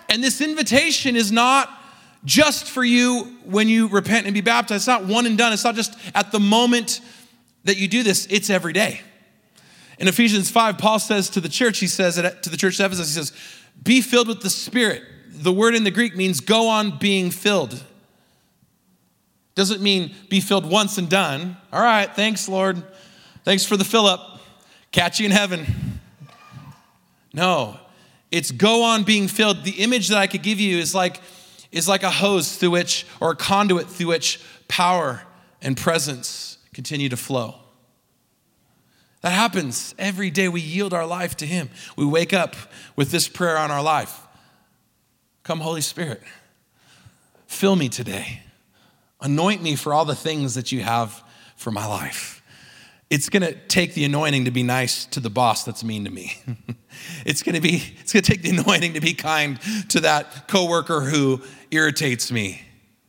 And 0.08 0.23
this 0.23 0.39
invitation 0.39 1.17
is 1.17 1.34
not 1.34 1.80
just 2.25 2.69
for 2.69 2.84
you 2.84 3.38
when 3.45 3.67
you 3.67 3.88
repent 3.88 4.25
and 4.25 4.34
be 4.34 4.41
baptized. 4.41 4.81
It's 4.81 4.88
not 4.88 5.05
one 5.05 5.25
and 5.25 5.38
done. 5.38 5.53
It's 5.53 5.63
not 5.63 5.75
just 5.75 5.97
at 6.13 6.31
the 6.31 6.39
moment 6.39 7.01
that 7.63 7.77
you 7.77 7.88
do 7.88 8.03
this, 8.03 8.27
it's 8.29 8.49
every 8.49 8.73
day. 8.73 9.01
In 9.99 10.07
Ephesians 10.07 10.49
5, 10.49 10.77
Paul 10.77 10.99
says 10.99 11.29
to 11.31 11.39
the 11.39 11.49
church, 11.49 11.79
he 11.79 11.88
says 11.88 12.15
to 12.15 12.49
the 12.49 12.57
church 12.57 12.79
of 12.79 12.88
Ephesus, 12.88 13.13
he 13.13 13.21
says, 13.21 13.34
Be 13.84 14.01
filled 14.01 14.27
with 14.27 14.41
the 14.41 14.49
Spirit. 14.49 15.03
The 15.29 15.51
word 15.51 15.75
in 15.75 15.84
the 15.84 15.91
Greek 15.91 16.15
means 16.15 16.39
go 16.39 16.69
on 16.69 16.97
being 16.97 17.29
filled. 17.29 17.84
Doesn't 19.53 19.81
mean 19.81 20.13
be 20.29 20.39
filled 20.39 20.69
once 20.69 20.97
and 20.97 21.10
done. 21.10 21.57
All 21.71 21.81
right, 21.81 22.12
thanks, 22.15 22.49
Lord. 22.49 22.81
Thanks 23.43 23.65
for 23.65 23.77
the 23.77 23.84
fill 23.84 24.05
up. 24.05 24.39
Catch 24.91 25.19
you 25.19 25.25
in 25.25 25.31
heaven. 25.31 25.99
No, 27.34 27.79
it's 28.31 28.51
go 28.51 28.84
on 28.84 29.03
being 29.03 29.27
filled. 29.27 29.63
The 29.63 29.84
image 29.84 30.07
that 30.10 30.17
I 30.17 30.27
could 30.27 30.41
give 30.41 30.60
you 30.60 30.79
is 30.79 30.95
like, 30.95 31.19
is 31.71 31.88
like 31.88 32.03
a 32.03 32.12
hose 32.12 32.57
through 32.57 32.71
which, 32.71 33.05
or 33.19 33.31
a 33.31 33.36
conduit 33.36 33.88
through 33.88 34.07
which 34.07 34.41
power 34.67 35.23
and 35.62 35.77
presence 35.77 36.57
continue 36.73 37.10
to 37.10 37.17
flow. 37.17 37.55
That 39.21 39.31
happens 39.31 39.93
every 39.99 40.31
day. 40.31 40.47
We 40.47 40.62
yield 40.62 40.93
our 40.93 41.05
life 41.05 41.38
to 41.38 41.45
Him. 41.45 41.69
We 41.95 42.05
wake 42.05 42.34
up 42.34 42.55
with 42.95 43.12
this 43.12 43.27
prayer 43.27 43.57
on 43.57 43.71
our 43.71 43.84
life 43.84 44.19
Come, 45.43 45.60
Holy 45.60 45.81
Spirit, 45.81 46.21
fill 47.47 47.75
me 47.75 47.89
today. 47.89 48.41
Anoint 49.19 49.62
me 49.62 49.75
for 49.75 49.93
all 49.93 50.05
the 50.05 50.15
things 50.15 50.55
that 50.55 50.71
you 50.71 50.81
have 50.81 51.23
for 51.55 51.71
my 51.71 51.86
life. 51.86 52.40
It's 53.12 53.28
gonna 53.28 53.52
take 53.52 53.93
the 53.93 54.06
anointing 54.06 54.45
to 54.45 54.52
be 54.52 54.63
nice 54.63 55.06
to 55.08 55.19
the 55.19 55.30
boss 55.30 55.65
that's 55.65 55.84
mean 55.84 56.06
to 56.06 56.10
me. 56.10 56.41
it's 57.26 57.43
gonna 57.43 57.60
be, 57.60 57.84
it's 58.00 58.13
gonna 58.13 58.24
take 58.24 58.41
the 58.41 58.52
anointing 58.52 58.93
to 58.93 59.02
be 59.02 59.13
kind 59.13 59.60
to 59.89 60.00
that 60.00 60.47
coworker 60.47 61.02
who 61.02 61.41
irritates 61.71 62.32
me. 62.32 62.62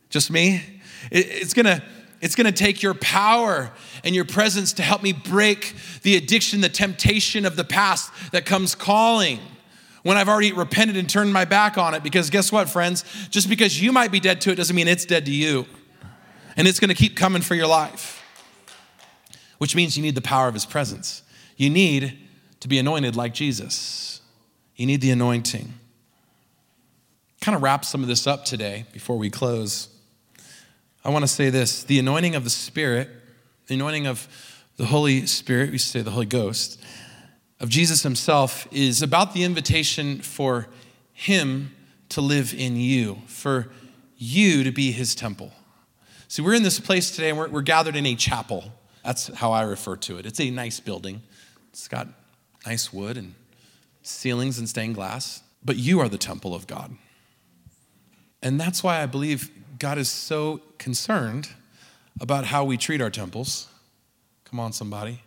Just 0.09 0.29
me? 0.29 0.61
it's 1.09 1.53
gonna, 1.53 1.81
it's 2.19 2.35
gonna 2.35 2.51
take 2.51 2.81
your 2.81 2.93
power 2.95 3.71
and 4.03 4.13
your 4.13 4.25
presence 4.25 4.73
to 4.73 4.81
help 4.81 5.01
me 5.03 5.13
break 5.13 5.73
the 6.01 6.17
addiction, 6.17 6.59
the 6.59 6.67
temptation 6.67 7.45
of 7.45 7.55
the 7.55 7.63
past 7.63 8.11
that 8.33 8.45
comes 8.45 8.75
calling 8.75 9.39
when 10.01 10.17
I've 10.17 10.27
already 10.27 10.51
repented 10.51 10.97
and 10.97 11.09
turned 11.09 11.31
my 11.31 11.45
back 11.45 11.77
on 11.77 11.93
it. 11.93 12.03
Because 12.03 12.29
guess 12.29 12.51
what, 12.51 12.69
friends? 12.69 13.05
Just 13.29 13.47
because 13.47 13.81
you 13.81 13.93
might 13.93 14.11
be 14.11 14.19
dead 14.19 14.41
to 14.41 14.51
it 14.51 14.55
doesn't 14.55 14.75
mean 14.75 14.89
it's 14.89 15.05
dead 15.05 15.25
to 15.27 15.31
you. 15.31 15.65
And 16.57 16.67
it's 16.67 16.81
gonna 16.81 16.93
keep 16.93 17.15
coming 17.15 17.41
for 17.41 17.55
your 17.55 17.67
life, 17.67 18.22
which 19.63 19.75
means 19.75 19.95
you 19.95 20.03
need 20.03 20.13
the 20.13 20.21
power 20.21 20.47
of 20.49 20.53
his 20.53 20.65
presence. 20.65 21.23
You 21.57 21.69
need 21.69 22.19
to 22.59 22.67
be 22.67 22.77
anointed 22.77 23.15
like 23.15 23.33
Jesus. 23.33 24.19
You 24.75 24.85
need 24.85 25.01
the 25.01 25.09
anointing. 25.09 25.73
Kind 27.41 27.55
of 27.55 27.63
wrap 27.63 27.85
some 27.85 28.01
of 28.01 28.07
this 28.07 28.27
up 28.27 28.43
today 28.45 28.85
before 28.93 29.17
we 29.17 29.29
close. 29.29 29.87
I 31.05 31.09
want 31.09 31.23
to 31.23 31.27
say 31.27 31.49
this 31.49 31.83
the 31.83 31.97
anointing 31.97 32.35
of 32.35 32.43
the 32.43 32.49
Spirit 32.49 33.09
the 33.67 33.75
anointing 33.75 34.07
of 34.07 34.27
the 34.77 34.85
Holy 34.85 35.25
Spirit, 35.25 35.71
we 35.71 35.77
say 35.77 36.01
the 36.01 36.11
Holy 36.11 36.25
Ghost, 36.25 36.81
of 37.59 37.69
Jesus 37.69 38.03
himself 38.03 38.67
is 38.71 39.01
about 39.01 39.33
the 39.33 39.43
invitation 39.43 40.19
for 40.19 40.67
him 41.13 41.73
to 42.09 42.19
live 42.19 42.53
in 42.53 42.75
you, 42.75 43.21
for 43.27 43.69
you 44.17 44.63
to 44.63 44.71
be 44.71 44.91
his 44.91 45.15
temple. 45.15 45.53
See, 46.27 46.41
we're 46.41 46.55
in 46.55 46.63
this 46.63 46.79
place 46.79 47.11
today 47.11 47.29
and 47.29 47.37
we're, 47.37 47.47
we're 47.47 47.61
gathered 47.61 47.95
in 47.95 48.05
a 48.05 48.15
chapel. 48.15 48.73
That's 49.03 49.27
how 49.27 49.51
I 49.51 49.63
refer 49.63 49.95
to 49.97 50.17
it. 50.17 50.25
It's 50.25 50.39
a 50.39 50.49
nice 50.49 50.79
building, 50.79 51.21
it's 51.71 51.87
got 51.87 52.07
nice 52.65 52.93
wood 52.93 53.17
and 53.17 53.35
ceilings 54.01 54.59
and 54.59 54.67
stained 54.67 54.95
glass, 54.95 55.41
but 55.63 55.77
you 55.77 55.99
are 55.99 56.09
the 56.09 56.17
temple 56.17 56.53
of 56.55 56.67
God. 56.67 56.95
And 58.41 58.59
that's 58.59 58.83
why 58.83 59.01
I 59.01 59.05
believe 59.05 59.49
God 59.79 59.97
is 59.97 60.09
so 60.09 60.61
concerned 60.77 61.49
about 62.19 62.45
how 62.45 62.63
we 62.63 62.77
treat 62.77 63.01
our 63.01 63.09
temples. 63.09 63.67
Come 64.45 64.59
on, 64.59 64.73
somebody. 64.73 65.23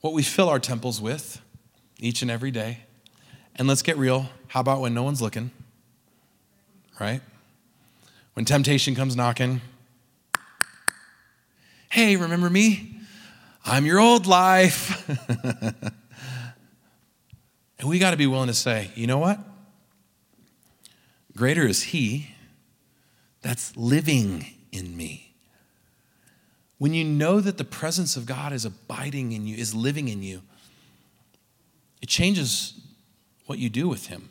What 0.00 0.12
we 0.12 0.22
fill 0.22 0.48
our 0.48 0.58
temples 0.58 1.00
with 1.00 1.40
each 1.98 2.22
and 2.22 2.30
every 2.30 2.50
day. 2.50 2.80
And 3.56 3.68
let's 3.68 3.82
get 3.82 3.96
real. 3.96 4.28
How 4.48 4.60
about 4.60 4.80
when 4.80 4.92
no 4.92 5.02
one's 5.02 5.22
looking? 5.22 5.52
Right? 7.00 7.20
When 8.34 8.44
temptation 8.44 8.94
comes 8.94 9.14
knocking. 9.14 9.60
Hey, 11.92 12.16
remember 12.16 12.48
me? 12.48 12.96
I'm 13.66 13.84
your 13.84 14.00
old 14.00 14.26
life. 14.26 15.06
and 17.78 17.86
we 17.86 17.98
got 17.98 18.12
to 18.12 18.16
be 18.16 18.26
willing 18.26 18.46
to 18.46 18.54
say, 18.54 18.90
you 18.94 19.06
know 19.06 19.18
what? 19.18 19.38
Greater 21.36 21.66
is 21.66 21.82
He 21.82 22.28
that's 23.42 23.76
living 23.76 24.46
in 24.72 24.96
me. 24.96 25.34
When 26.78 26.94
you 26.94 27.04
know 27.04 27.40
that 27.40 27.58
the 27.58 27.64
presence 27.64 28.16
of 28.16 28.24
God 28.24 28.54
is 28.54 28.64
abiding 28.64 29.32
in 29.32 29.46
you, 29.46 29.54
is 29.58 29.74
living 29.74 30.08
in 30.08 30.22
you, 30.22 30.40
it 32.00 32.08
changes 32.08 32.72
what 33.44 33.58
you 33.58 33.68
do 33.68 33.86
with 33.86 34.06
Him, 34.06 34.30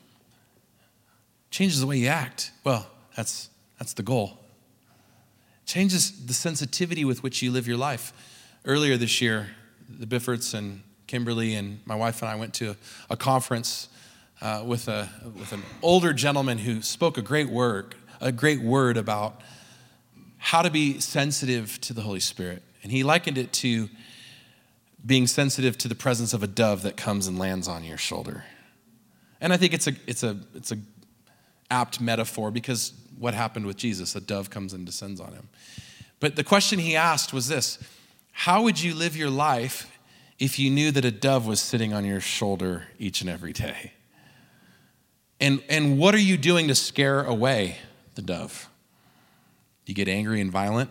it 1.48 1.52
changes 1.52 1.80
the 1.80 1.86
way 1.86 1.98
you 1.98 2.08
act. 2.08 2.54
Well, 2.64 2.88
that's, 3.16 3.52
that's 3.78 3.94
the 3.94 4.02
goal. 4.02 4.41
Changes 5.72 6.26
the 6.26 6.34
sensitivity 6.34 7.06
with 7.06 7.24
which 7.24 7.42
you 7.42 7.50
live 7.50 7.66
your 7.66 7.78
life. 7.78 8.12
Earlier 8.66 8.98
this 8.98 9.22
year, 9.22 9.52
the 9.88 10.06
Biffords 10.06 10.54
and 10.54 10.82
Kimberly 11.08 11.56
and 11.56 11.80
my 11.86 11.96
wife 11.96 12.22
and 12.22 12.30
I 12.30 12.36
went 12.36 12.54
to 12.56 12.76
a 13.10 13.16
conference 13.16 13.88
uh, 14.42 14.64
with, 14.66 14.90
a, 14.90 15.08
with 15.34 15.54
an 15.54 15.64
older 15.82 16.12
gentleman 16.12 16.58
who 16.58 16.82
spoke 16.82 17.18
a 17.18 17.22
great 17.22 17.48
word 17.48 17.96
a 18.20 18.34
great 18.34 18.62
word 18.62 18.98
about 18.98 19.40
how 20.40 20.62
to 20.62 20.70
be 20.70 21.00
sensitive 21.00 21.80
to 21.80 21.94
the 21.94 22.02
Holy 22.02 22.20
Spirit. 22.20 22.64
And 22.84 22.92
he 22.92 23.04
likened 23.04 23.38
it 23.38 23.54
to 23.54 23.88
being 25.06 25.26
sensitive 25.26 25.78
to 25.78 25.88
the 25.88 25.96
presence 25.96 26.34
of 26.34 26.44
a 26.44 26.48
dove 26.48 26.82
that 26.82 26.98
comes 26.98 27.28
and 27.28 27.40
lands 27.40 27.70
on 27.70 27.86
your 27.86 27.98
shoulder. 27.98 28.44
And 29.40 29.54
I 29.54 29.58
think 29.58 29.74
it's 29.74 29.88
a, 29.88 29.94
it's 30.06 30.24
a, 30.24 30.36
it's 30.54 30.74
a 30.74 30.78
apt 31.72 32.00
metaphor 32.00 32.52
because 32.52 32.94
what 33.18 33.34
happened 33.34 33.66
with 33.66 33.78
Jesus? 33.78 34.16
A 34.16 34.22
dove 34.22 34.50
comes 34.50 34.74
and 34.74 34.86
descends 34.86 35.20
on 35.20 35.34
him. 35.34 35.50
But 36.20 36.36
the 36.36 36.44
question 36.44 36.78
he 36.78 36.96
asked 36.96 37.34
was 37.34 37.48
this 37.48 37.80
How 38.32 38.62
would 38.62 38.82
you 38.82 38.94
live 38.94 39.18
your 39.18 39.32
life 39.32 39.88
if 40.38 40.60
you 40.60 40.70
knew 40.70 40.92
that 40.92 41.06
a 41.06 41.12
dove 41.12 41.48
was 41.48 41.62
sitting 41.62 41.94
on 41.94 42.06
your 42.06 42.20
shoulder 42.20 42.84
each 43.00 43.22
and 43.22 43.30
every 43.30 43.54
day? 43.54 43.94
And, 45.40 45.64
and 45.70 45.98
what 45.98 46.14
are 46.14 46.20
you 46.20 46.38
doing 46.38 46.68
to 46.68 46.76
scare 46.76 47.24
away 47.24 47.78
the 48.16 48.22
dove. 48.22 48.70
You 49.86 49.94
get 49.94 50.08
angry 50.08 50.42
and 50.42 50.52
violent. 50.52 50.90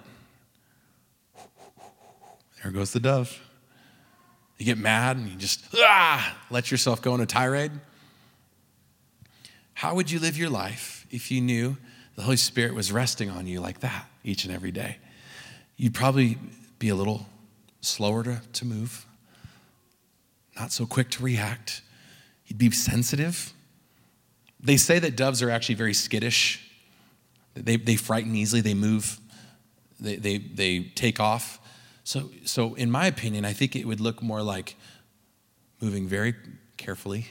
There 2.62 2.72
goes 2.72 2.92
the 2.92 3.00
dove. 3.00 3.40
You 4.58 4.66
get 4.66 4.78
mad 4.78 5.16
and 5.16 5.28
you 5.28 5.36
just 5.36 5.64
ah, 5.76 6.36
let 6.50 6.70
yourself 6.70 7.00
go 7.00 7.14
in 7.14 7.20
a 7.20 7.26
tirade. 7.26 7.72
How 9.80 9.94
would 9.94 10.10
you 10.10 10.18
live 10.18 10.36
your 10.36 10.50
life 10.50 11.06
if 11.10 11.30
you 11.30 11.40
knew 11.40 11.78
the 12.14 12.20
Holy 12.20 12.36
Spirit 12.36 12.74
was 12.74 12.92
resting 12.92 13.30
on 13.30 13.46
you 13.46 13.62
like 13.62 13.80
that 13.80 14.10
each 14.22 14.44
and 14.44 14.52
every 14.52 14.72
day? 14.72 14.98
You'd 15.78 15.94
probably 15.94 16.36
be 16.78 16.90
a 16.90 16.94
little 16.94 17.24
slower 17.80 18.22
to, 18.24 18.42
to 18.52 18.66
move, 18.66 19.06
not 20.54 20.70
so 20.70 20.84
quick 20.84 21.08
to 21.12 21.22
react. 21.22 21.80
You'd 22.44 22.58
be 22.58 22.70
sensitive. 22.72 23.54
They 24.62 24.76
say 24.76 24.98
that 24.98 25.16
doves 25.16 25.40
are 25.40 25.48
actually 25.48 25.76
very 25.76 25.94
skittish. 25.94 26.60
They, 27.54 27.76
they 27.76 27.96
frighten 27.96 28.36
easily, 28.36 28.60
they 28.60 28.74
move, 28.74 29.18
they, 29.98 30.16
they, 30.16 30.36
they 30.36 30.80
take 30.94 31.20
off. 31.20 31.58
So, 32.04 32.28
so, 32.44 32.74
in 32.74 32.90
my 32.90 33.06
opinion, 33.06 33.46
I 33.46 33.54
think 33.54 33.74
it 33.74 33.86
would 33.86 34.00
look 34.00 34.22
more 34.22 34.42
like 34.42 34.76
moving 35.80 36.06
very 36.06 36.34
carefully, 36.76 37.28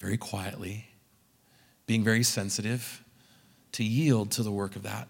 very 0.00 0.18
quietly, 0.18 0.85
being 1.86 2.04
very 2.04 2.22
sensitive 2.22 3.02
to 3.72 3.84
yield 3.84 4.30
to 4.32 4.42
the 4.42 4.50
work 4.50 4.76
of 4.76 4.82
that 4.82 5.08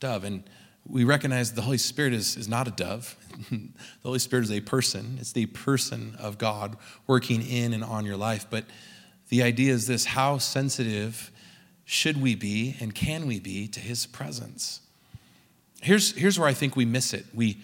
dove. 0.00 0.24
And 0.24 0.44
we 0.88 1.04
recognize 1.04 1.52
the 1.52 1.62
Holy 1.62 1.78
Spirit 1.78 2.12
is, 2.12 2.36
is 2.36 2.48
not 2.48 2.68
a 2.68 2.70
dove. 2.70 3.16
the 3.50 3.68
Holy 4.02 4.18
Spirit 4.18 4.44
is 4.44 4.52
a 4.52 4.60
person. 4.60 5.16
It's 5.20 5.32
the 5.32 5.46
person 5.46 6.16
of 6.18 6.38
God 6.38 6.76
working 7.06 7.42
in 7.42 7.72
and 7.72 7.82
on 7.82 8.04
your 8.04 8.16
life. 8.16 8.46
But 8.48 8.64
the 9.28 9.42
idea 9.42 9.72
is 9.72 9.86
this 9.86 10.04
how 10.04 10.38
sensitive 10.38 11.30
should 11.84 12.20
we 12.20 12.34
be 12.34 12.76
and 12.80 12.94
can 12.94 13.26
we 13.26 13.40
be 13.40 13.68
to 13.68 13.80
his 13.80 14.06
presence? 14.06 14.80
Here's, 15.82 16.12
here's 16.12 16.38
where 16.38 16.48
I 16.48 16.54
think 16.54 16.76
we 16.76 16.84
miss 16.84 17.12
it. 17.14 17.26
We, 17.34 17.58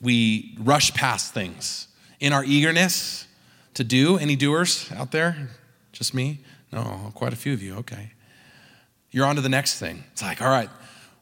we 0.00 0.56
rush 0.58 0.92
past 0.94 1.34
things 1.34 1.88
in 2.18 2.32
our 2.32 2.44
eagerness 2.44 3.26
to 3.74 3.84
do. 3.84 4.18
Any 4.18 4.36
doers 4.36 4.90
out 4.92 5.12
there? 5.12 5.50
Just 5.92 6.14
me? 6.14 6.40
No, 6.72 7.12
quite 7.14 7.32
a 7.32 7.36
few 7.36 7.52
of 7.52 7.62
you. 7.62 7.76
Okay. 7.76 8.12
You're 9.10 9.26
on 9.26 9.36
to 9.36 9.42
the 9.42 9.48
next 9.48 9.78
thing. 9.78 10.04
It's 10.12 10.22
like, 10.22 10.40
all 10.40 10.48
right, 10.48 10.70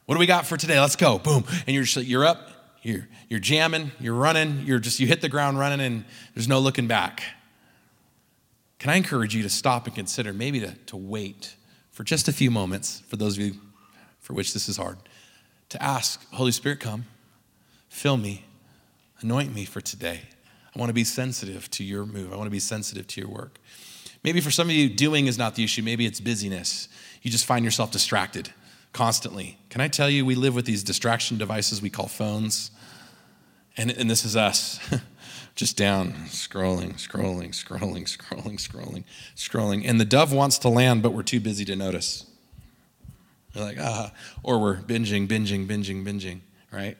what 0.05 0.15
do 0.15 0.19
we 0.19 0.25
got 0.25 0.45
for 0.45 0.57
today? 0.57 0.79
Let's 0.79 0.95
go. 0.95 1.17
Boom. 1.17 1.43
And 1.65 1.73
you're, 1.73 1.83
just, 1.83 2.05
you're 2.05 2.25
up, 2.25 2.49
you're, 2.83 3.07
you're 3.29 3.39
jamming, 3.39 3.91
you're 3.99 4.13
running, 4.13 4.61
you're 4.65 4.79
just, 4.79 4.99
you 4.99 5.07
hit 5.07 5.21
the 5.21 5.29
ground 5.29 5.57
running 5.57 5.81
and 5.81 6.05
there's 6.35 6.47
no 6.47 6.59
looking 6.59 6.87
back. 6.87 7.23
Can 8.77 8.91
I 8.91 8.95
encourage 8.95 9.35
you 9.35 9.43
to 9.43 9.49
stop 9.49 9.87
and 9.87 9.95
consider 9.95 10.33
maybe 10.33 10.59
to, 10.61 10.73
to 10.87 10.97
wait 10.97 11.55
for 11.91 12.03
just 12.03 12.27
a 12.27 12.33
few 12.33 12.49
moments, 12.49 13.01
for 13.07 13.17
those 13.17 13.37
of 13.37 13.43
you 13.43 13.55
for 14.19 14.33
which 14.33 14.53
this 14.53 14.69
is 14.69 14.77
hard, 14.77 14.97
to 15.69 15.81
ask, 15.83 16.25
Holy 16.31 16.51
Spirit, 16.51 16.79
come, 16.79 17.05
fill 17.89 18.17
me, 18.17 18.45
anoint 19.21 19.53
me 19.53 19.65
for 19.65 19.81
today. 19.81 20.21
I 20.73 20.79
want 20.79 20.89
to 20.89 20.93
be 20.93 21.03
sensitive 21.03 21.69
to 21.71 21.83
your 21.83 22.05
move. 22.05 22.31
I 22.31 22.35
want 22.35 22.45
to 22.45 22.51
be 22.51 22.59
sensitive 22.59 23.07
to 23.07 23.21
your 23.21 23.29
work. 23.29 23.59
Maybe 24.23 24.41
for 24.41 24.51
some 24.51 24.67
of 24.67 24.75
you, 24.75 24.89
doing 24.89 25.27
is 25.27 25.37
not 25.37 25.55
the 25.55 25.63
issue. 25.63 25.81
Maybe 25.81 26.05
it's 26.05 26.19
busyness. 26.19 26.89
You 27.21 27.31
just 27.31 27.45
find 27.45 27.63
yourself 27.63 27.91
distracted 27.91 28.53
constantly. 28.93 29.57
Can 29.69 29.81
I 29.81 29.87
tell 29.87 30.09
you, 30.09 30.25
we 30.25 30.35
live 30.35 30.55
with 30.55 30.65
these 30.65 30.83
distraction 30.83 31.37
devices 31.37 31.81
we 31.81 31.89
call 31.89 32.07
phones? 32.07 32.71
And, 33.77 33.91
and 33.91 34.09
this 34.09 34.25
is 34.25 34.35
us. 34.35 34.79
Just 35.55 35.75
down, 35.75 36.13
scrolling, 36.27 36.93
scrolling, 36.93 37.49
scrolling, 37.49 38.05
scrolling, 38.05 38.55
scrolling, 38.55 39.03
scrolling. 39.35 39.83
And 39.85 39.99
the 39.99 40.05
dove 40.05 40.31
wants 40.31 40.57
to 40.59 40.69
land, 40.69 41.03
but 41.03 41.11
we're 41.11 41.23
too 41.23 41.41
busy 41.41 41.65
to 41.65 41.75
notice. 41.75 42.25
We're 43.53 43.63
like, 43.63 43.77
ah, 43.79 44.13
or 44.41 44.59
we're 44.59 44.77
binging, 44.77 45.27
binging, 45.27 45.67
binging, 45.67 46.05
binging, 46.05 46.39
right? 46.71 46.97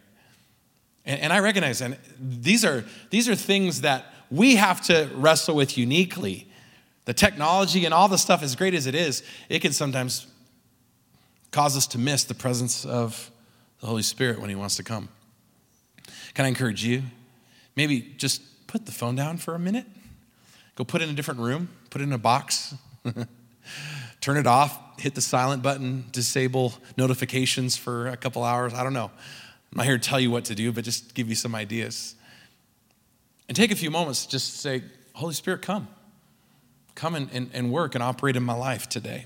And, 1.06 1.22
and 1.22 1.34
I 1.34 1.40
recognize, 1.40 1.82
and 1.82 1.98
these 2.20 2.66
are 2.66 2.84
these 3.12 3.30
are 3.30 3.36
things 3.36 3.82
that 3.82 4.14
we 4.30 4.58
have 4.58 4.82
to 4.88 5.10
wrestle 5.16 5.56
with 5.56 5.78
uniquely. 5.78 6.49
The 7.10 7.14
technology 7.16 7.86
and 7.86 7.94
all 7.94 8.08
the 8.08 8.20
stuff, 8.20 8.44
as 8.44 8.56
great 8.56 8.76
as 8.76 8.86
it 8.86 8.94
is, 8.94 9.24
it 9.50 9.64
can 9.64 9.74
sometimes 9.74 10.28
cause 11.50 11.76
us 11.76 11.88
to 11.88 11.98
miss 11.98 12.24
the 12.24 12.36
presence 12.36 12.86
of 12.86 13.32
the 13.80 13.88
Holy 13.88 14.04
Spirit 14.04 14.40
when 14.40 14.48
He 14.48 14.56
wants 14.56 14.76
to 14.76 14.84
come. 14.84 15.10
Can 16.36 16.46
I 16.46 16.50
encourage 16.50 16.86
you? 16.86 17.02
Maybe 17.76 18.14
just 18.18 18.68
put 18.68 18.86
the 18.86 18.92
phone 18.92 19.16
down 19.16 19.38
for 19.38 19.56
a 19.56 19.60
minute. 19.60 19.88
Go 20.76 20.84
put 20.84 21.02
it 21.02 21.06
in 21.06 21.10
a 21.10 21.14
different 21.16 21.40
room, 21.40 21.70
put 21.90 22.00
it 22.00 22.04
in 22.04 22.14
a 22.14 22.20
box, 22.20 22.76
turn 24.22 24.38
it 24.38 24.46
off, 24.46 24.80
hit 25.00 25.16
the 25.16 25.22
silent 25.22 25.64
button, 25.64 26.06
disable 26.12 26.76
notifications 26.96 27.76
for 27.76 28.10
a 28.10 28.18
couple 28.18 28.44
hours. 28.44 28.76
I 28.76 28.84
don't 28.84 28.94
know. 28.94 29.10
I'm 29.72 29.78
not 29.78 29.88
here 29.88 29.98
to 29.98 30.10
tell 30.10 30.20
you 30.20 30.30
what 30.30 30.46
to 30.46 30.54
do, 30.54 30.72
but 30.72 30.84
just 30.84 31.16
give 31.16 31.28
you 31.28 31.34
some 31.34 31.56
ideas. 31.56 32.14
And 33.48 33.58
take 33.58 33.72
a 33.72 33.76
few 33.76 33.90
moments 33.90 34.28
to 34.28 34.32
just 34.32 34.58
say, 34.58 34.84
Holy 35.16 35.34
Spirit, 35.34 35.64
come. 35.64 35.88
Come 37.00 37.16
and, 37.16 37.30
and, 37.32 37.50
and 37.54 37.72
work 37.72 37.96
and 37.96 38.04
operate 38.04 38.36
in 38.36 38.44
my 38.44 38.56
life 38.56 38.90
today. 38.90 39.26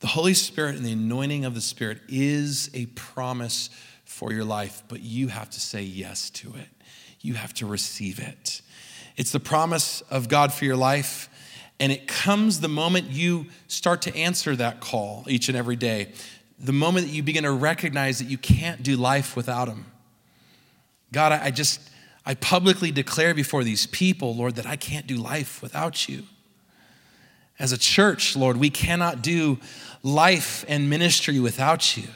The 0.00 0.06
Holy 0.06 0.34
Spirit 0.34 0.76
and 0.76 0.84
the 0.84 0.92
anointing 0.92 1.46
of 1.46 1.54
the 1.54 1.62
Spirit 1.62 1.98
is 2.10 2.68
a 2.74 2.84
promise 2.84 3.70
for 4.04 4.34
your 4.34 4.44
life, 4.44 4.82
but 4.86 5.00
you 5.00 5.28
have 5.28 5.48
to 5.48 5.60
say 5.60 5.80
yes 5.80 6.28
to 6.28 6.52
it. 6.56 6.68
You 7.22 7.34
have 7.34 7.54
to 7.54 7.66
receive 7.66 8.18
it. 8.18 8.60
It's 9.16 9.32
the 9.32 9.40
promise 9.40 10.02
of 10.10 10.28
God 10.28 10.52
for 10.52 10.66
your 10.66 10.76
life, 10.76 11.30
and 11.80 11.90
it 11.90 12.06
comes 12.06 12.60
the 12.60 12.68
moment 12.68 13.06
you 13.06 13.46
start 13.68 14.02
to 14.02 14.14
answer 14.14 14.54
that 14.54 14.78
call 14.78 15.24
each 15.26 15.48
and 15.48 15.56
every 15.56 15.76
day, 15.76 16.12
the 16.58 16.74
moment 16.74 17.06
that 17.06 17.14
you 17.14 17.22
begin 17.22 17.44
to 17.44 17.52
recognize 17.52 18.18
that 18.18 18.28
you 18.28 18.36
can't 18.36 18.82
do 18.82 18.94
life 18.94 19.36
without 19.36 19.68
Him. 19.68 19.86
God, 21.12 21.32
I 21.32 21.50
just, 21.50 21.80
I 22.26 22.34
publicly 22.34 22.90
declare 22.90 23.32
before 23.32 23.64
these 23.64 23.86
people, 23.86 24.36
Lord, 24.36 24.56
that 24.56 24.66
I 24.66 24.76
can't 24.76 25.06
do 25.06 25.16
life 25.16 25.62
without 25.62 26.10
you. 26.10 26.24
As 27.58 27.72
a 27.72 27.78
church, 27.78 28.36
Lord, 28.36 28.56
we 28.56 28.70
cannot 28.70 29.22
do 29.22 29.58
life 30.02 30.64
and 30.68 30.88
ministry 30.88 31.40
without 31.40 31.96
you. 31.96 32.08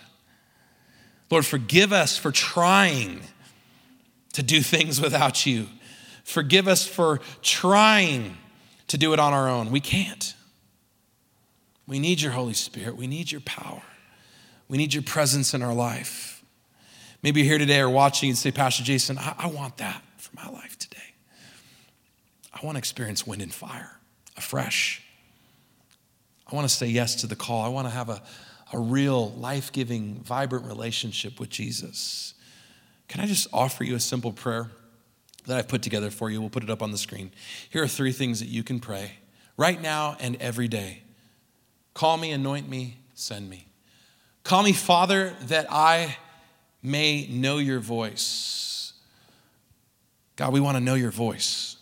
Lord, 1.31 1.44
forgive 1.46 1.92
us 1.92 2.16
for 2.16 2.31
trying 2.31 3.22
to 4.35 4.42
do 4.42 4.61
things 4.61 5.00
without 5.00 5.46
you. 5.46 5.66
Forgive 6.24 6.68
us 6.68 6.87
for 6.87 7.20
trying 7.42 8.37
to 8.88 8.98
do 8.98 9.12
it 9.12 9.18
on 9.18 9.33
our 9.33 9.48
own. 9.48 9.70
We 9.70 9.81
can't. 9.81 10.35
We 11.87 11.98
need 11.98 12.20
your 12.20 12.33
Holy 12.33 12.55
Spirit. 12.55 12.96
We 12.96 13.07
need 13.07 13.33
your 13.33 13.40
power. 13.40 13.83
We 14.68 14.78
need 14.78 14.94
your 14.94 15.02
presence 15.02 15.55
in 15.55 15.62
our 15.62 15.74
life. 15.74 16.44
Maybe 17.22 17.40
you're 17.40 17.48
here 17.48 17.59
today 17.59 17.81
or 17.81 17.90
watching 17.90 18.31
and 18.31 18.38
say, 18.38 18.50
Pastor 18.52 18.83
Jason, 18.83 19.18
I, 19.18 19.35
I 19.38 19.46
want 19.48 19.78
that 19.78 20.02
for 20.16 20.35
my 20.37 20.48
life 20.50 20.78
today. 20.78 20.98
I 22.52 22.64
want 22.64 22.76
to 22.76 22.78
experience 22.78 23.26
wind 23.26 23.42
and 23.42 23.52
fire 23.52 23.98
afresh. 24.37 25.02
I 26.52 26.54
want 26.54 26.68
to 26.68 26.74
say 26.74 26.86
yes 26.86 27.14
to 27.16 27.26
the 27.26 27.34
call. 27.34 27.62
I 27.62 27.68
want 27.68 27.86
to 27.86 27.94
have 27.94 28.10
a, 28.10 28.22
a 28.74 28.78
real 28.78 29.30
life 29.30 29.72
giving, 29.72 30.16
vibrant 30.16 30.66
relationship 30.66 31.40
with 31.40 31.48
Jesus. 31.48 32.34
Can 33.08 33.22
I 33.22 33.26
just 33.26 33.48
offer 33.54 33.84
you 33.84 33.94
a 33.94 34.00
simple 34.00 34.32
prayer 34.32 34.70
that 35.46 35.56
I've 35.56 35.68
put 35.68 35.80
together 35.82 36.10
for 36.10 36.30
you? 36.30 36.40
We'll 36.40 36.50
put 36.50 36.62
it 36.62 36.70
up 36.70 36.82
on 36.82 36.90
the 36.90 36.98
screen. 36.98 37.32
Here 37.70 37.82
are 37.82 37.88
three 37.88 38.12
things 38.12 38.40
that 38.40 38.48
you 38.48 38.62
can 38.62 38.80
pray 38.80 39.12
right 39.56 39.80
now 39.80 40.16
and 40.20 40.36
every 40.36 40.68
day 40.68 41.02
call 41.94 42.16
me, 42.16 42.32
anoint 42.32 42.68
me, 42.68 42.98
send 43.14 43.48
me. 43.48 43.66
Call 44.44 44.62
me 44.62 44.72
Father 44.72 45.34
that 45.42 45.66
I 45.70 46.16
may 46.82 47.26
know 47.28 47.58
your 47.58 47.80
voice. 47.80 48.92
God, 50.36 50.52
we 50.52 50.60
want 50.60 50.76
to 50.76 50.82
know 50.82 50.94
your 50.94 51.10
voice. 51.10 51.76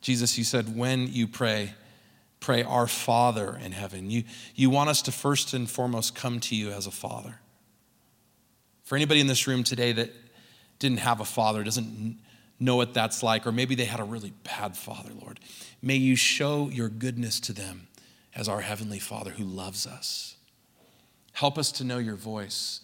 Jesus, 0.00 0.36
you 0.36 0.44
said, 0.44 0.76
when 0.76 1.08
you 1.08 1.26
pray, 1.26 1.74
pray, 2.42 2.62
Our 2.62 2.86
Father 2.86 3.58
in 3.64 3.72
heaven. 3.72 4.10
You, 4.10 4.24
you 4.54 4.68
want 4.68 4.90
us 4.90 5.00
to 5.02 5.12
first 5.12 5.54
and 5.54 5.70
foremost 5.70 6.14
come 6.14 6.40
to 6.40 6.56
you 6.56 6.70
as 6.70 6.86
a 6.86 6.90
father. 6.90 7.36
For 8.82 8.96
anybody 8.96 9.20
in 9.20 9.28
this 9.28 9.46
room 9.46 9.64
today 9.64 9.92
that 9.92 10.10
didn't 10.78 10.98
have 10.98 11.20
a 11.20 11.24
father, 11.24 11.62
doesn't 11.62 12.18
know 12.58 12.76
what 12.76 12.92
that's 12.92 13.22
like, 13.22 13.46
or 13.46 13.52
maybe 13.52 13.74
they 13.74 13.84
had 13.84 14.00
a 14.00 14.04
really 14.04 14.32
bad 14.44 14.76
father, 14.76 15.10
Lord, 15.20 15.40
may 15.80 15.96
you 15.96 16.16
show 16.16 16.68
your 16.68 16.88
goodness 16.88 17.40
to 17.40 17.52
them 17.52 17.86
as 18.34 18.48
our 18.48 18.60
Heavenly 18.60 18.98
Father 18.98 19.30
who 19.30 19.44
loves 19.44 19.86
us. 19.86 20.36
Help 21.32 21.58
us 21.58 21.72
to 21.72 21.84
know 21.84 21.98
your 21.98 22.16
voice. 22.16 22.80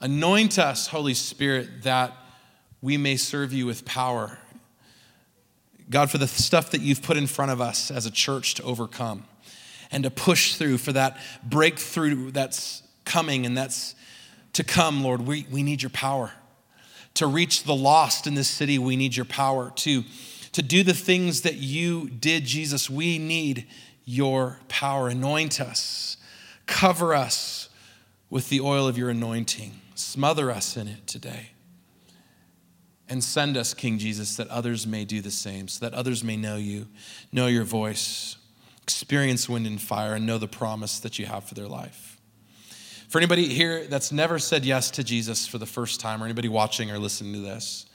Anoint 0.00 0.58
us, 0.58 0.88
Holy 0.88 1.14
Spirit, 1.14 1.82
that 1.82 2.12
we 2.80 2.96
may 2.96 3.16
serve 3.16 3.52
you 3.52 3.66
with 3.66 3.84
power 3.84 4.38
God, 5.90 6.10
for 6.10 6.18
the 6.18 6.28
stuff 6.28 6.70
that 6.72 6.80
you've 6.80 7.02
put 7.02 7.16
in 7.16 7.26
front 7.26 7.50
of 7.50 7.60
us 7.60 7.90
as 7.90 8.04
a 8.04 8.10
church 8.10 8.54
to 8.54 8.62
overcome 8.62 9.24
and 9.90 10.04
to 10.04 10.10
push 10.10 10.56
through, 10.56 10.78
for 10.78 10.92
that 10.92 11.18
breakthrough 11.42 12.30
that's 12.30 12.82
coming 13.04 13.46
and 13.46 13.56
that's 13.56 13.94
to 14.52 14.64
come, 14.64 15.02
Lord, 15.02 15.22
we, 15.22 15.46
we 15.50 15.62
need 15.62 15.82
your 15.82 15.90
power. 15.90 16.32
To 17.14 17.26
reach 17.26 17.64
the 17.64 17.74
lost 17.74 18.26
in 18.26 18.34
this 18.34 18.48
city, 18.48 18.78
we 18.78 18.96
need 18.96 19.16
your 19.16 19.24
power. 19.24 19.72
To, 19.76 20.04
to 20.52 20.62
do 20.62 20.82
the 20.82 20.94
things 20.94 21.42
that 21.42 21.56
you 21.56 22.10
did, 22.10 22.44
Jesus, 22.44 22.90
we 22.90 23.18
need 23.18 23.66
your 24.04 24.60
power. 24.68 25.08
Anoint 25.08 25.60
us, 25.60 26.16
cover 26.66 27.14
us 27.14 27.68
with 28.30 28.50
the 28.50 28.60
oil 28.60 28.86
of 28.86 28.98
your 28.98 29.10
anointing, 29.10 29.80
smother 29.94 30.50
us 30.50 30.76
in 30.76 30.86
it 30.86 31.06
today. 31.06 31.50
And 33.10 33.24
send 33.24 33.56
us, 33.56 33.72
King 33.72 33.98
Jesus, 33.98 34.36
that 34.36 34.48
others 34.48 34.86
may 34.86 35.04
do 35.04 35.20
the 35.22 35.30
same, 35.30 35.66
so 35.68 35.88
that 35.88 35.94
others 35.96 36.22
may 36.22 36.36
know 36.36 36.56
you, 36.56 36.86
know 37.32 37.46
your 37.46 37.64
voice, 37.64 38.36
experience 38.82 39.48
wind 39.48 39.66
and 39.66 39.80
fire, 39.80 40.14
and 40.14 40.26
know 40.26 40.36
the 40.36 40.48
promise 40.48 41.00
that 41.00 41.18
you 41.18 41.24
have 41.26 41.44
for 41.44 41.54
their 41.54 41.68
life. 41.68 42.20
For 43.08 43.16
anybody 43.16 43.48
here 43.48 43.86
that's 43.86 44.12
never 44.12 44.38
said 44.38 44.66
yes 44.66 44.90
to 44.92 45.04
Jesus 45.04 45.46
for 45.46 45.56
the 45.56 45.64
first 45.66 46.00
time, 46.00 46.22
or 46.22 46.26
anybody 46.26 46.48
watching 46.48 46.90
or 46.90 46.98
listening 46.98 47.32
to 47.32 47.40
this, 47.40 47.86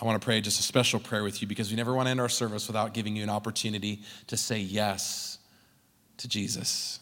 I 0.00 0.04
want 0.04 0.20
to 0.20 0.24
pray 0.24 0.40
just 0.40 0.58
a 0.58 0.64
special 0.64 0.98
prayer 0.98 1.22
with 1.22 1.40
you 1.40 1.46
because 1.46 1.70
we 1.70 1.76
never 1.76 1.94
want 1.94 2.06
to 2.06 2.10
end 2.10 2.20
our 2.20 2.28
service 2.28 2.66
without 2.66 2.94
giving 2.94 3.14
you 3.14 3.22
an 3.22 3.30
opportunity 3.30 4.02
to 4.26 4.36
say 4.36 4.58
yes 4.58 5.38
to 6.16 6.26
Jesus. 6.26 6.98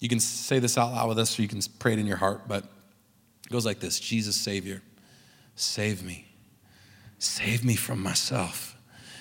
You 0.00 0.08
can 0.08 0.18
say 0.18 0.58
this 0.58 0.76
out 0.76 0.90
loud 0.90 1.10
with 1.10 1.20
us, 1.20 1.38
or 1.38 1.42
you 1.42 1.48
can 1.48 1.60
pray 1.78 1.92
it 1.92 2.00
in 2.00 2.06
your 2.08 2.16
heart, 2.16 2.48
but 2.48 2.64
it 2.64 3.52
goes 3.52 3.64
like 3.64 3.78
this 3.78 4.00
Jesus, 4.00 4.34
Savior. 4.34 4.82
Save 5.54 6.02
me. 6.02 6.26
Save 7.18 7.64
me 7.64 7.76
from 7.76 8.02
myself. 8.02 8.76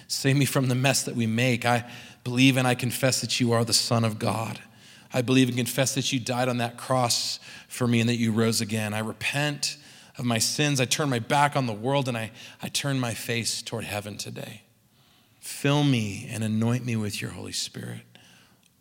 Save 0.08 0.36
me 0.36 0.46
from 0.46 0.68
the 0.68 0.76
mess 0.76 1.04
that 1.04 1.16
we 1.16 1.28
make. 1.28 1.66
I 1.66 1.90
believe 2.24 2.58
and 2.58 2.68
I 2.68 2.76
confess 2.76 3.22
that 3.22 3.40
you 3.40 3.52
are 3.52 3.64
the 3.64 3.74
Son 3.74 4.04
of 4.04 4.20
God. 4.20 4.60
I 5.14 5.22
believe 5.22 5.50
and 5.50 5.58
confess 5.58 5.96
that 5.96 6.12
you 6.12 6.20
died 6.20 6.48
on 6.48 6.58
that 6.58 6.78
cross 6.78 7.40
for 7.68 7.88
me 7.88 8.00
and 8.00 8.10
that 8.10 8.16
you 8.16 8.32
rose 8.32 8.62
again. 8.62 8.94
I 8.94 9.00
repent 9.00 9.78
of 10.18 10.26
my 10.26 10.38
sins. 10.38 10.80
I 10.80 10.86
turn 10.86 11.10
my 11.10 11.20
back 11.20 11.56
on 11.56 11.68
the 11.68 11.74
world 11.74 12.08
and 12.08 12.18
I, 12.18 12.32
I 12.62 12.70
turn 12.70 13.00
my 13.00 13.14
face 13.14 13.62
toward 13.62 13.86
heaven 13.86 14.18
today. 14.18 14.64
Fill 15.40 15.84
me 15.84 16.28
and 16.30 16.44
anoint 16.44 16.86
me 16.86 16.96
with 16.96 17.22
your 17.22 17.32
Holy 17.32 17.52
Spirit 17.52 18.02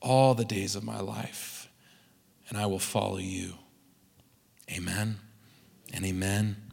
all 0.01 0.35
the 0.35 0.45
days 0.45 0.77
of 0.77 0.83
my 0.83 1.01
life, 1.01 1.69
and 2.49 2.59
I 2.59 2.67
will 2.67 2.79
follow 2.79 3.19
you. 3.19 3.55
Amen 4.71 5.19
and 5.93 6.05
amen 6.05 6.70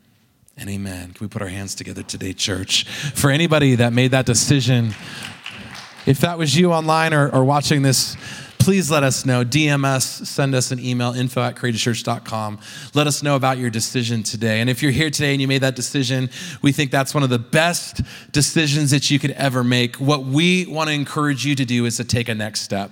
and 0.57 0.69
amen. 0.69 1.13
Can 1.13 1.23
we 1.23 1.27
put 1.27 1.41
our 1.41 1.47
hands 1.47 1.75
together 1.75 2.03
today, 2.03 2.33
church? 2.33 2.87
For 2.87 3.29
anybody 3.29 3.75
that 3.75 3.93
made 3.93 4.11
that 4.11 4.25
decision, 4.25 4.93
if 6.05 6.19
that 6.21 6.37
was 6.37 6.55
you 6.57 6.73
online 6.73 7.13
or, 7.13 7.29
or 7.29 7.43
watching 7.43 7.83
this, 7.83 8.17
please 8.57 8.89
let 8.89 9.03
us 9.03 9.25
know. 9.25 9.45
DM 9.45 9.85
us, 9.85 10.05
send 10.05 10.55
us 10.55 10.71
an 10.71 10.79
email, 10.79 11.13
info 11.13 11.41
at 11.41 11.55
courageouschurch.com. 11.55 12.59
Let 12.93 13.07
us 13.07 13.21
know 13.21 13.35
about 13.35 13.59
your 13.59 13.69
decision 13.69 14.23
today. 14.23 14.59
And 14.59 14.69
if 14.69 14.81
you're 14.81 14.91
here 14.91 15.09
today 15.09 15.31
and 15.31 15.39
you 15.39 15.47
made 15.47 15.61
that 15.61 15.75
decision, 15.75 16.29
we 16.61 16.71
think 16.71 16.91
that's 16.91 17.13
one 17.13 17.23
of 17.23 17.29
the 17.29 17.39
best 17.39 18.01
decisions 18.31 18.91
that 18.91 19.11
you 19.11 19.19
could 19.19 19.31
ever 19.31 19.63
make. 19.63 19.97
What 19.97 20.25
we 20.25 20.65
want 20.65 20.89
to 20.89 20.93
encourage 20.93 21.45
you 21.45 21.55
to 21.55 21.65
do 21.65 21.85
is 21.85 21.97
to 21.97 22.03
take 22.03 22.29
a 22.29 22.35
next 22.35 22.61
step 22.61 22.91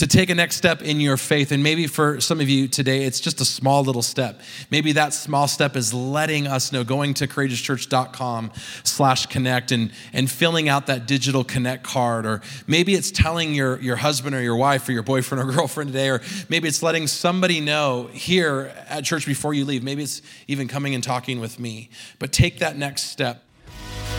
to 0.00 0.06
take 0.06 0.30
a 0.30 0.34
next 0.34 0.56
step 0.56 0.80
in 0.80 0.98
your 0.98 1.18
faith. 1.18 1.52
And 1.52 1.62
maybe 1.62 1.86
for 1.86 2.22
some 2.22 2.40
of 2.40 2.48
you 2.48 2.68
today, 2.68 3.04
it's 3.04 3.20
just 3.20 3.38
a 3.42 3.44
small 3.44 3.84
little 3.84 4.00
step. 4.00 4.40
Maybe 4.70 4.92
that 4.92 5.12
small 5.12 5.46
step 5.46 5.76
is 5.76 5.92
letting 5.92 6.46
us 6.46 6.72
know, 6.72 6.84
going 6.84 7.12
to 7.14 7.28
courageouschurch.com 7.28 8.50
slash 8.82 9.26
connect 9.26 9.72
and, 9.72 9.92
and 10.14 10.30
filling 10.30 10.70
out 10.70 10.86
that 10.86 11.06
digital 11.06 11.44
connect 11.44 11.82
card. 11.82 12.24
Or 12.24 12.40
maybe 12.66 12.94
it's 12.94 13.10
telling 13.10 13.52
your, 13.52 13.78
your 13.82 13.96
husband 13.96 14.34
or 14.34 14.40
your 14.40 14.56
wife 14.56 14.88
or 14.88 14.92
your 14.92 15.02
boyfriend 15.02 15.46
or 15.46 15.52
girlfriend 15.56 15.92
today, 15.92 16.08
or 16.08 16.22
maybe 16.48 16.66
it's 16.66 16.82
letting 16.82 17.06
somebody 17.06 17.60
know 17.60 18.08
here 18.10 18.72
at 18.88 19.04
church 19.04 19.26
before 19.26 19.52
you 19.52 19.66
leave. 19.66 19.82
Maybe 19.82 20.02
it's 20.02 20.22
even 20.48 20.66
coming 20.66 20.94
and 20.94 21.04
talking 21.04 21.40
with 21.40 21.60
me. 21.60 21.90
But 22.18 22.32
take 22.32 22.60
that 22.60 22.74
next 22.74 23.02
step. 23.10 23.44